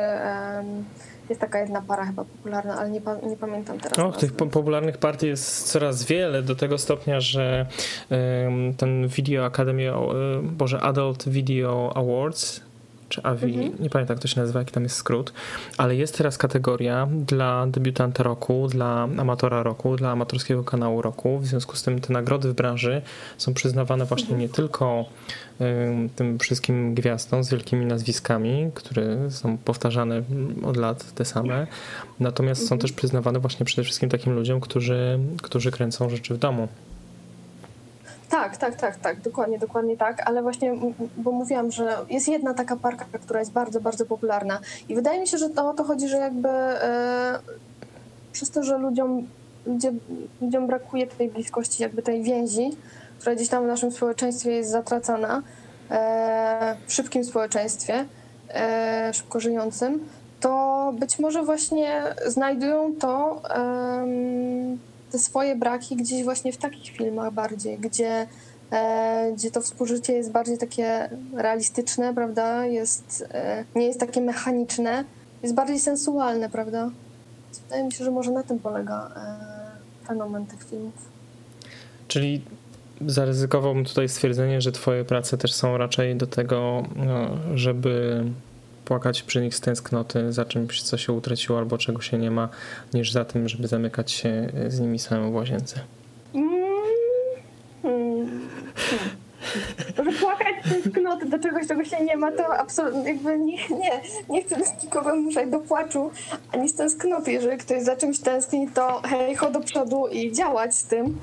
[1.28, 3.98] jest taka jedna para chyba popularna, ale nie, nie pamiętam teraz.
[3.98, 7.66] O, tych po popularnych partii jest coraz wiele, do tego stopnia, że
[8.10, 12.60] um, ten Video Academy, um, Boże, Adult Video Awards,
[13.08, 13.82] czy AVI, mhm.
[13.82, 15.32] nie pamiętam jak to się nazywa, jaki tam jest skrót,
[15.78, 21.38] ale jest teraz kategoria dla debiutanta roku, dla amatora roku, dla amatorskiego kanału roku.
[21.38, 23.02] W związku z tym te nagrody w branży
[23.38, 24.40] są przyznawane właśnie mhm.
[24.40, 25.04] nie tylko
[26.16, 30.22] tym wszystkim gwiazdom z wielkimi nazwiskami, które są powtarzane
[30.64, 31.66] od lat te same,
[32.20, 32.80] natomiast są mhm.
[32.80, 36.68] też przyznawane właśnie przede wszystkim takim ludziom, którzy, którzy kręcą rzeczy w domu.
[38.30, 40.74] Tak, tak, tak, tak, dokładnie, dokładnie tak, ale właśnie,
[41.16, 45.28] bo mówiłam, że jest jedna taka parka, która jest bardzo, bardzo popularna i wydaje mi
[45.28, 47.38] się, że to o to chodzi, że jakby e,
[48.32, 49.26] przez to, że ludziom,
[49.66, 49.92] ludzie,
[50.40, 52.70] ludziom brakuje tej bliskości, jakby tej więzi,
[53.18, 55.42] która gdzieś tam w naszym społeczeństwie jest zatracana,
[55.90, 58.04] e, w szybkim społeczeństwie,
[58.54, 60.08] e, szybko żyjącym,
[60.40, 63.42] to być może właśnie znajdują to
[65.12, 68.26] te swoje braki gdzieś właśnie w takich filmach bardziej, gdzie,
[68.70, 72.66] e, gdzie to współżycie jest bardziej takie realistyczne, prawda?
[72.66, 75.04] Jest, e, nie jest takie mechaniczne,
[75.42, 76.90] jest bardziej sensualne, prawda?
[77.62, 80.94] Wydaje mi się, że może na tym polega e, fenomen tych filmów.
[82.08, 82.42] Czyli
[83.06, 88.24] zaryzykowałbym tutaj stwierdzenie, że twoje prace też są raczej do tego, no, żeby
[88.86, 92.48] płakać przy nich z tęsknoty za czymś, co się utraciło albo czego się nie ma,
[92.94, 95.80] niż za tym, żeby zamykać się z nimi samym w łazience.
[96.34, 96.66] Mm,
[100.20, 104.42] płakać z tęsknoty do czegoś, czego się nie ma, to absolutnie jakby nie, nie, nie
[104.42, 106.10] chcę nikogo zmuszać do płaczu
[106.52, 107.32] ani z tęsknoty.
[107.32, 111.18] Jeżeli ktoś za czymś tęskni, to hej, chodź do przodu i działać z tym.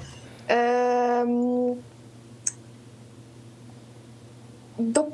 [0.49, 1.76] Um,
[4.80, 5.07] do.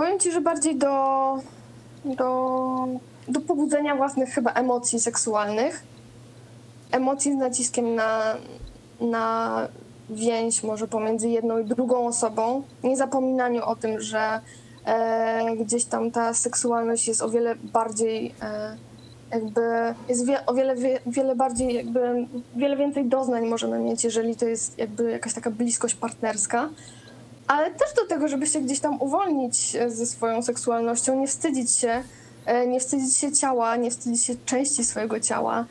[0.00, 1.36] Powiem ci, że bardziej do,
[2.04, 2.88] do,
[3.28, 5.82] do pobudzenia własnych chyba emocji seksualnych.
[6.90, 8.36] Emocji z naciskiem na,
[9.00, 9.68] na
[10.10, 12.62] więź może pomiędzy jedną i drugą osobą.
[12.84, 14.40] Nie zapominaniu o tym, że
[14.84, 18.76] e, gdzieś tam ta seksualność jest o wiele bardziej e,
[19.32, 19.60] jakby
[20.08, 22.26] jest wie, o wiele, wie, wiele bardziej jakby
[22.56, 26.68] wiele więcej doznań możemy mieć, jeżeli to jest jakby jakaś taka bliskość partnerska
[27.50, 31.70] ale też do tego, żeby się gdzieś tam uwolnić e, ze swoją seksualnością, nie wstydzić
[31.70, 32.02] się,
[32.46, 35.66] e, nie wstydzić się ciała, nie wstydzić się części swojego ciała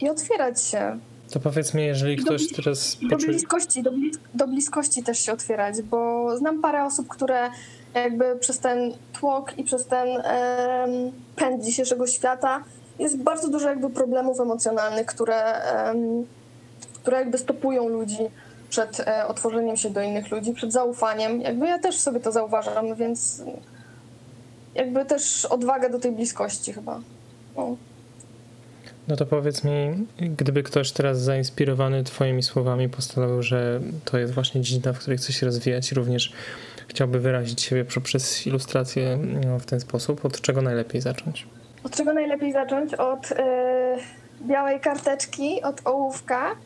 [0.00, 0.98] i otwierać się.
[1.30, 2.96] To powiedz mi, jeżeli ktoś do, teraz...
[3.10, 3.90] Do bliskości, do,
[4.34, 7.50] do bliskości też się otwierać, bo znam parę osób, które
[7.94, 10.86] jakby przez ten tłok i przez ten e,
[11.36, 12.64] pęd dzisiejszego świata
[12.98, 15.94] jest bardzo dużo jakby problemów emocjonalnych, które, e,
[17.02, 18.30] które jakby stopują ludzi
[18.74, 21.40] przed e, otworzeniem się do innych ludzi, przed zaufaniem.
[21.40, 23.42] Jakby ja też sobie to zauważam, więc
[24.74, 27.00] jakby też odwaga do tej bliskości chyba.
[27.56, 27.76] No.
[29.08, 34.60] No to powiedz mi, gdyby ktoś teraz zainspirowany Twoimi słowami postanowił, że to jest właśnie
[34.60, 36.32] dziedzina, w której chce się rozwijać i również
[36.88, 41.46] chciałby wyrazić siebie poprzez ilustrację no, w ten sposób, od czego najlepiej zacząć?
[41.84, 42.94] Od czego najlepiej zacząć?
[42.94, 43.36] Od yy,
[44.46, 46.56] białej karteczki, od ołówka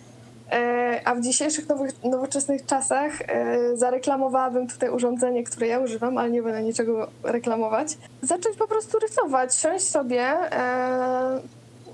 [1.05, 6.42] a w dzisiejszych nowych, nowoczesnych czasach e, zareklamowałabym tutaj urządzenie, które ja używam, ale nie
[6.42, 7.99] będę niczego reklamować.
[8.22, 11.40] Zacząć po prostu rysować, siąść sobie e,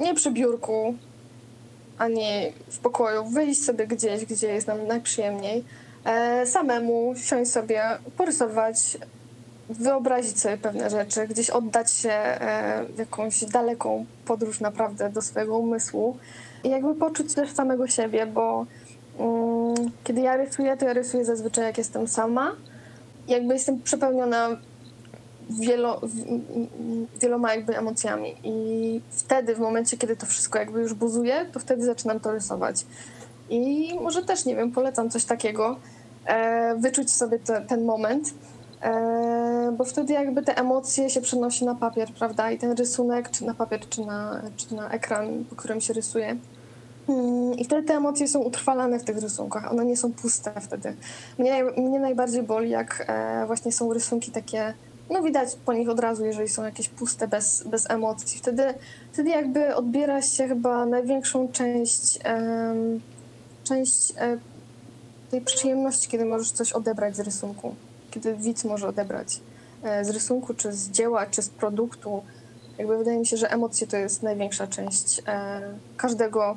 [0.01, 0.95] nie przy biurku,
[1.99, 5.65] ani w pokoju, wyjść sobie gdzieś, gdzie jest nam najprzyjemniej,
[6.45, 7.83] samemu siąść sobie,
[8.17, 8.99] porysować,
[9.69, 12.13] wyobrazić sobie pewne rzeczy, gdzieś oddać się
[12.95, 16.19] w jakąś daleką podróż naprawdę do swojego umysłu
[16.65, 18.67] i jakby poczuć też samego siebie, bo
[19.19, 22.53] um, kiedy ja rysuję, to ja rysuję zazwyczaj jak jestem sama.
[23.29, 24.49] Jakby jestem przepełniona
[25.51, 26.01] wielo,
[27.21, 31.85] wieloma jakby emocjami i wtedy, w momencie, kiedy to wszystko jakby już buzuje, to wtedy
[31.85, 32.87] zaczynam to rysować.
[33.51, 35.77] I może też, nie wiem, polecam coś takiego,
[36.27, 38.35] e, wyczuć sobie te, ten moment.
[38.83, 42.51] E, bo wtedy jakby te emocje się przenosi na papier, prawda?
[42.51, 46.37] I ten rysunek, czy na papier, czy na, czy na ekran, po którym się rysuje.
[47.09, 50.97] Mm, I wtedy te emocje są utrwalane w tych rysunkach, one nie są puste wtedy.
[51.39, 54.75] Mnie, mnie najbardziej boli, jak e, właśnie są rysunki takie,
[55.11, 58.39] no widać po nich od razu, jeżeli są jakieś puste, bez, bez emocji.
[58.39, 58.75] Wtedy,
[59.13, 62.19] wtedy jakby odbiera się chyba największą część,
[63.65, 64.39] część e,
[65.31, 67.75] tej przyjemności, kiedy możesz coś odebrać z rysunku,
[68.11, 69.41] kiedy widz może odebrać
[69.83, 72.23] e, z rysunku, czy z dzieła, czy z produktu.
[72.79, 75.23] Jakby wydaje mi się, że emocje to jest największa część
[75.97, 76.57] każdego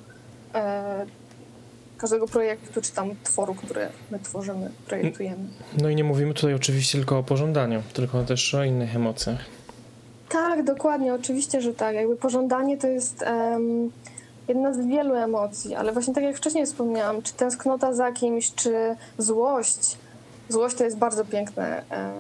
[0.58, 1.06] E,
[1.98, 5.48] każdego projektu, czy tam tworu, który my tworzymy, projektujemy.
[5.82, 9.40] No i nie mówimy tutaj oczywiście tylko o pożądaniu, tylko też o innych emocjach.
[10.30, 11.96] Tak, dokładnie, oczywiście, że tak.
[11.96, 13.92] Jakby pożądanie to jest um,
[14.48, 18.96] jedna z wielu emocji, ale właśnie tak jak wcześniej wspomniałam, czy tęsknota za kimś, czy
[19.18, 19.98] złość.
[20.50, 22.12] Złość to jest bardzo piękne, e,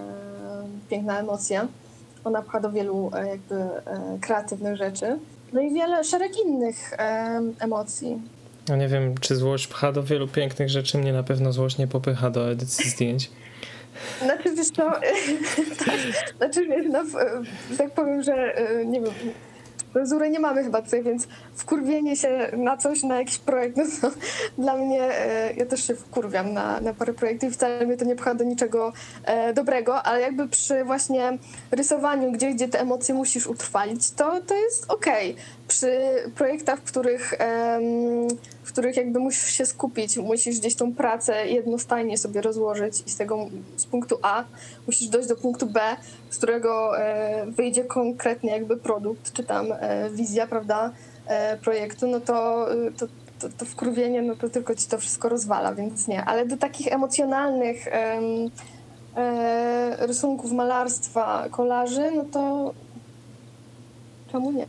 [0.89, 1.67] piękna emocja.
[2.23, 5.19] Ona pcha do wielu e, jakby e, kreatywnych rzeczy.
[5.53, 8.21] No i wiele, szereg innych e, emocji.
[8.69, 10.97] Ja nie wiem, czy złość pcha do wielu pięknych rzeczy.
[10.97, 13.31] Mnie na pewno złość nie popycha do edycji zdjęć.
[14.23, 14.91] Znaczy, wiesz co,
[15.85, 15.99] tak,
[16.37, 17.03] znaczy, no,
[17.77, 19.13] tak powiem, że e, nie wiem,
[19.97, 24.11] cenzury nie mamy chyba tutaj, więc wkurwienie się na coś, na jakiś projekt, no to
[24.63, 28.05] dla mnie, e, ja też się wkurwiam na, na parę projektów i wcale mnie to
[28.05, 28.93] nie pcha do niczego
[29.23, 31.37] e, dobrego, ale jakby przy właśnie
[31.71, 35.31] rysowaniu, gdzie, gdzie te emocje musisz utrwalić, to, to jest okej.
[35.31, 35.56] Okay.
[35.67, 35.91] Przy
[36.35, 37.33] projektach, w których
[38.67, 43.17] w których jakby musisz się skupić, musisz gdzieś tą pracę jednostajnie sobie rozłożyć i z
[43.17, 43.47] tego,
[43.77, 44.43] z punktu A
[44.87, 45.79] musisz dojść do punktu B,
[46.29, 50.91] z którego e, wyjdzie konkretnie jakby produkt, czy tam e, wizja, prawda,
[51.27, 53.07] e, projektu, no to, to,
[53.39, 53.65] to, to
[54.21, 56.25] no to tylko ci to wszystko rozwala, więc nie.
[56.25, 57.87] Ale do takich emocjonalnych
[59.99, 62.73] rysunków, malarstwa, kolaży, no to
[64.31, 64.67] czemu nie?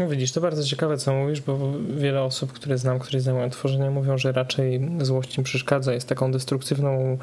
[0.00, 1.58] No widzisz, to bardzo ciekawe, co mówisz, bo
[1.96, 6.32] wiele osób, które znam, które zajmują tworzeniem, mówią, że raczej złość im przeszkadza, jest taką
[6.32, 7.18] destruktywną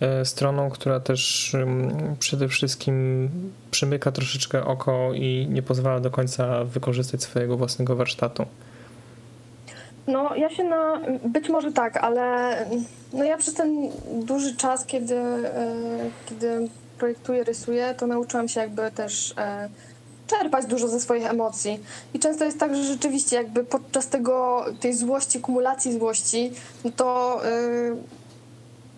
[0.00, 1.52] e, stroną, która też
[2.18, 3.28] przede wszystkim
[3.70, 8.46] przymyka troszeczkę oko i nie pozwala do końca wykorzystać swojego własnego warsztatu.
[10.06, 11.00] No, ja się na.
[11.24, 12.56] Być może tak, ale
[13.12, 15.74] no ja przez ten duży czas, kiedy, e,
[16.28, 16.68] kiedy
[16.98, 19.68] projektuję, rysuję, to nauczyłam się jakby też e,
[20.30, 21.80] czerpać dużo ze swoich emocji.
[22.14, 26.52] I często jest tak, że rzeczywiście jakby podczas tego, tej złości, kumulacji złości,
[26.84, 27.40] no to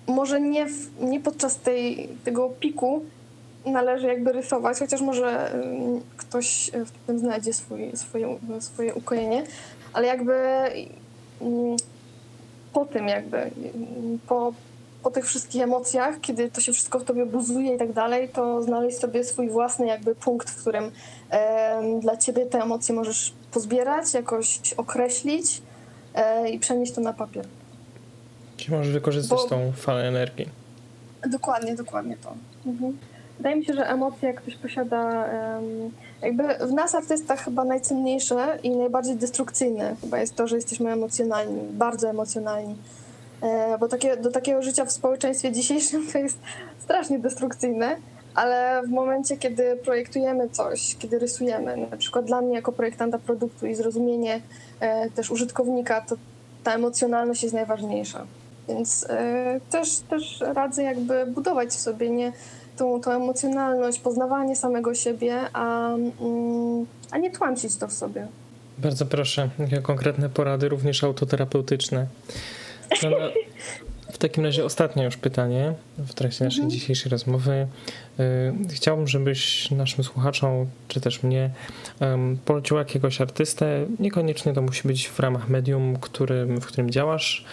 [0.07, 3.05] yy, może nie, w, nie podczas tej, tego piku
[3.67, 5.53] należy jakby rysować, chociaż może
[5.95, 9.45] yy, ktoś w tym znajdzie swój, swoje, swoje ukojenie,
[9.93, 10.35] ale jakby
[11.41, 11.77] yy,
[12.73, 13.51] po tym jakby,
[14.29, 14.53] po,
[15.03, 18.63] po tych wszystkich emocjach, kiedy to się wszystko w tobie buzuje i tak dalej, to
[18.63, 20.91] znaleźć sobie swój własny jakby punkt, w którym
[21.31, 25.63] e, dla ciebie te emocje możesz pozbierać, jakoś określić
[26.15, 27.45] e, i przenieść to na papier.
[28.57, 29.49] Czyli możesz wykorzystać Bo...
[29.49, 30.49] tą falę energii.
[31.31, 32.35] Dokładnie, dokładnie to.
[32.67, 32.99] Mhm.
[33.37, 35.29] Wydaje mi się, że emocje, jak ktoś posiada,
[36.23, 41.61] jakby w nas artystach chyba najcenniejsze i najbardziej destrukcyjne chyba jest to, że jesteśmy emocjonalni,
[41.73, 42.77] bardzo emocjonalni.
[43.43, 46.39] E, bo takie, do takiego życia w społeczeństwie dzisiejszym to jest
[46.79, 47.97] strasznie destrukcyjne,
[48.35, 53.67] ale w momencie, kiedy projektujemy coś, kiedy rysujemy, na przykład dla mnie jako projektanta produktu
[53.67, 54.41] i zrozumienie
[54.81, 56.17] e, też użytkownika, to
[56.65, 58.27] ta emocjonalność jest najważniejsza.
[58.69, 62.33] Więc e, też, też radzę jakby budować w sobie nie
[62.77, 68.27] tą, tą emocjonalność, poznawanie samego siebie, a, mm, a nie tłamsić to w sobie.
[68.79, 69.49] Bardzo proszę,
[69.83, 72.07] konkretne porady, również autoterapeutyczne.
[73.03, 73.17] No, no,
[74.13, 76.71] w takim razie ostatnie już pytanie w trakcie naszej mhm.
[76.71, 77.67] dzisiejszej rozmowy.
[78.21, 81.51] Y, chciałbym, żebyś naszym słuchaczom, czy też mnie,
[82.45, 83.87] polecił jakiegoś artystę.
[83.99, 87.45] Niekoniecznie to musi być w ramach medium, którym, w którym działasz.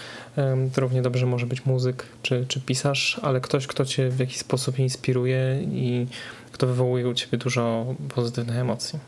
[0.75, 4.37] To równie dobrze może być muzyk czy, czy pisarz, ale ktoś, kto cię w jakiś
[4.37, 6.07] sposób inspiruje i
[6.51, 8.99] kto wywołuje u ciebie dużo pozytywnych emocji.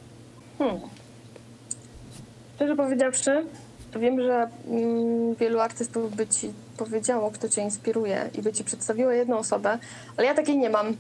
[0.58, 0.80] Hmm.
[2.56, 3.46] Szczerze powiedziawszy,
[4.00, 9.12] wiem, że mm, wielu artystów by ci powiedziało, kto cię inspiruje i by ci przedstawiło
[9.12, 9.78] jedną osobę,
[10.18, 10.98] ale ja takiej nie mam.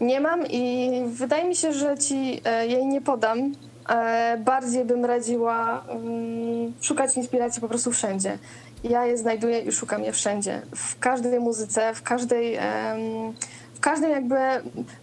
[0.00, 3.52] Nie mam i wydaje mi się, że ci e, jej nie podam.
[3.88, 8.38] E, bardziej bym radziła mm, szukać inspiracji po prostu wszędzie.
[8.84, 10.62] Ja je znajduję i szukam je wszędzie.
[10.76, 12.58] W każdej muzyce, w każdej
[13.82, 14.36] każdym jakby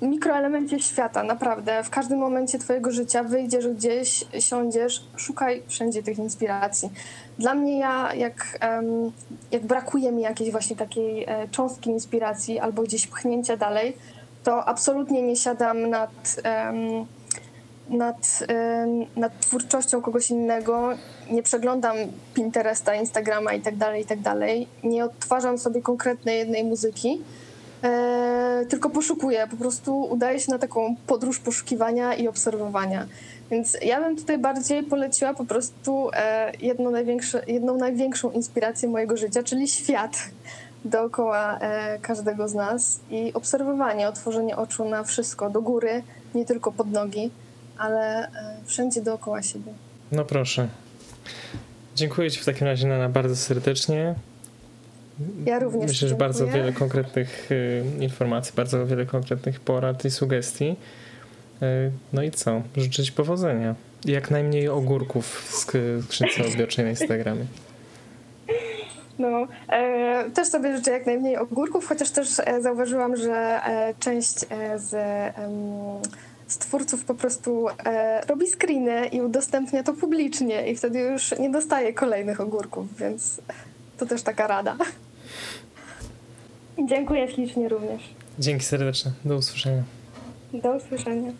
[0.01, 1.83] mikroelemencie świata, naprawdę.
[1.83, 6.89] W każdym momencie twojego życia wyjdziesz gdzieś, siądziesz, szukaj wszędzie tych inspiracji.
[7.39, 8.59] Dla mnie ja, jak,
[9.51, 13.97] jak brakuje mi jakiejś właśnie takiej e, cząstki inspiracji albo gdzieś pchnięcia dalej,
[14.43, 16.35] to absolutnie nie siadam nad,
[17.89, 18.39] nad,
[19.15, 20.89] nad twórczością kogoś innego,
[21.31, 21.95] nie przeglądam
[22.33, 27.21] Pinteresta, Instagrama itd., tak itd., tak nie odtwarzam sobie konkretnej jednej muzyki,
[27.83, 33.07] e, tylko poszukuję, po prostu udaję się na taką podróż poszukiwania i obserwowania.
[33.51, 36.91] Więc ja bym tutaj bardziej poleciła po prostu e, jedną,
[37.47, 40.17] jedną największą inspirację mojego życia, czyli świat
[40.85, 46.03] dookoła e, każdego z nas i obserwowanie, otworzenie oczu na wszystko, do góry,
[46.35, 47.31] nie tylko pod nogi,
[47.77, 48.29] ale e,
[48.65, 49.73] wszędzie dookoła siebie.
[50.11, 50.67] No proszę.
[51.95, 54.15] Dziękuję Ci w takim razie Nana bardzo serdecznie.
[55.45, 55.91] Ja również.
[55.91, 60.75] Myślę, że bardzo wiele konkretnych y, informacji, bardzo wiele konkretnych porad i sugestii.
[61.63, 62.61] Y, no i co?
[62.77, 63.75] Życzę Ci powodzenia.
[64.05, 67.45] Jak najmniej ogórków w skrzynce odbiorczej na Instagramie.
[69.19, 73.33] No, e, też sobie życzę jak najmniej ogórków, chociaż też e, zauważyłam, że
[73.65, 74.89] e, część e, z,
[76.47, 77.65] z twórców po prostu
[78.27, 83.41] robi screeny i udostępnia to publicznie i wtedy już nie dostaje kolejnych ogórków, więc
[83.97, 84.77] to też taka rada.
[86.89, 88.01] Dziękuję ślicznie również.
[88.39, 89.11] Dzięki serdeczne.
[89.25, 89.83] Do usłyszenia.
[90.53, 91.31] Do usłyszenia.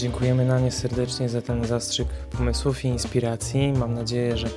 [0.00, 3.72] Dziękujemy na nie serdecznie za ten zastrzyk pomysłów i inspiracji.
[3.72, 4.48] Mam nadzieję, że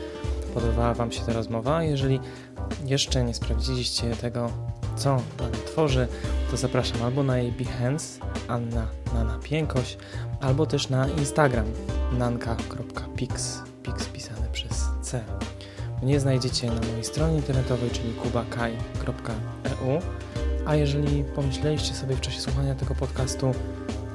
[0.53, 1.83] podobała Wam się ta rozmowa.
[1.83, 2.19] Jeżeli
[2.85, 4.51] jeszcze nie sprawdziliście tego,
[4.95, 6.07] co Anna tworzy,
[6.51, 9.97] to zapraszam albo na jej Behance, Anna Nana Piękoś,
[10.41, 11.65] albo też na Instagram
[12.17, 15.23] nanka.pix, pix pisane przez C.
[16.03, 19.99] Mnie znajdziecie na mojej stronie internetowej, czyli kubakaj.eu.
[20.65, 23.51] A jeżeli pomyśleliście sobie w czasie słuchania tego podcastu,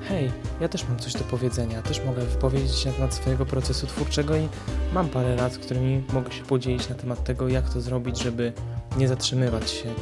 [0.08, 3.86] hej, ja też mam coś do powiedzenia, też mogę wypowiedzieć się na temat swojego procesu
[3.86, 4.48] twórczego i
[4.92, 8.52] mam parę rad, którymi mogę się podzielić na temat tego, jak to zrobić, żeby
[8.96, 9.94] nie zatrzymywać się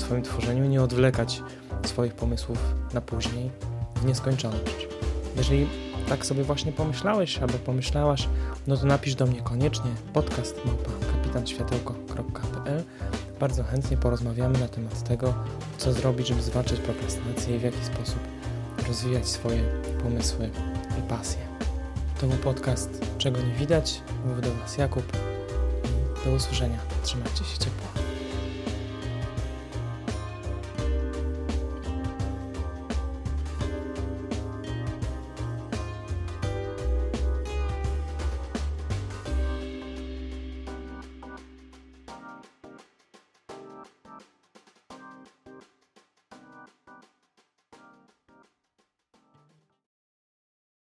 [0.00, 1.42] swoim tworzeniu i nie odwlekać
[1.86, 2.58] swoich pomysłów
[2.94, 3.50] na później
[3.96, 4.88] w nieskończoność.
[5.36, 5.66] Jeżeli
[6.08, 8.28] tak sobie właśnie pomyślałeś albo pomyślałaś,
[8.66, 12.84] no to napisz do mnie koniecznie podcast małpa kapitanświatełko.pl
[13.40, 15.34] Bardzo chętnie porozmawiamy na temat tego,
[15.78, 18.18] co zrobić, żeby zwalczyć prokrastynację i w jaki sposób
[18.88, 19.62] rozwijać swoje
[20.02, 20.50] pomysły
[20.98, 21.48] i pasje.
[22.20, 24.00] To był podcast Czego nie widać.
[24.26, 25.12] Mówił do Was Jakub.
[26.24, 26.78] Do usłyszenia.
[27.02, 28.07] Trzymajcie się ciepło.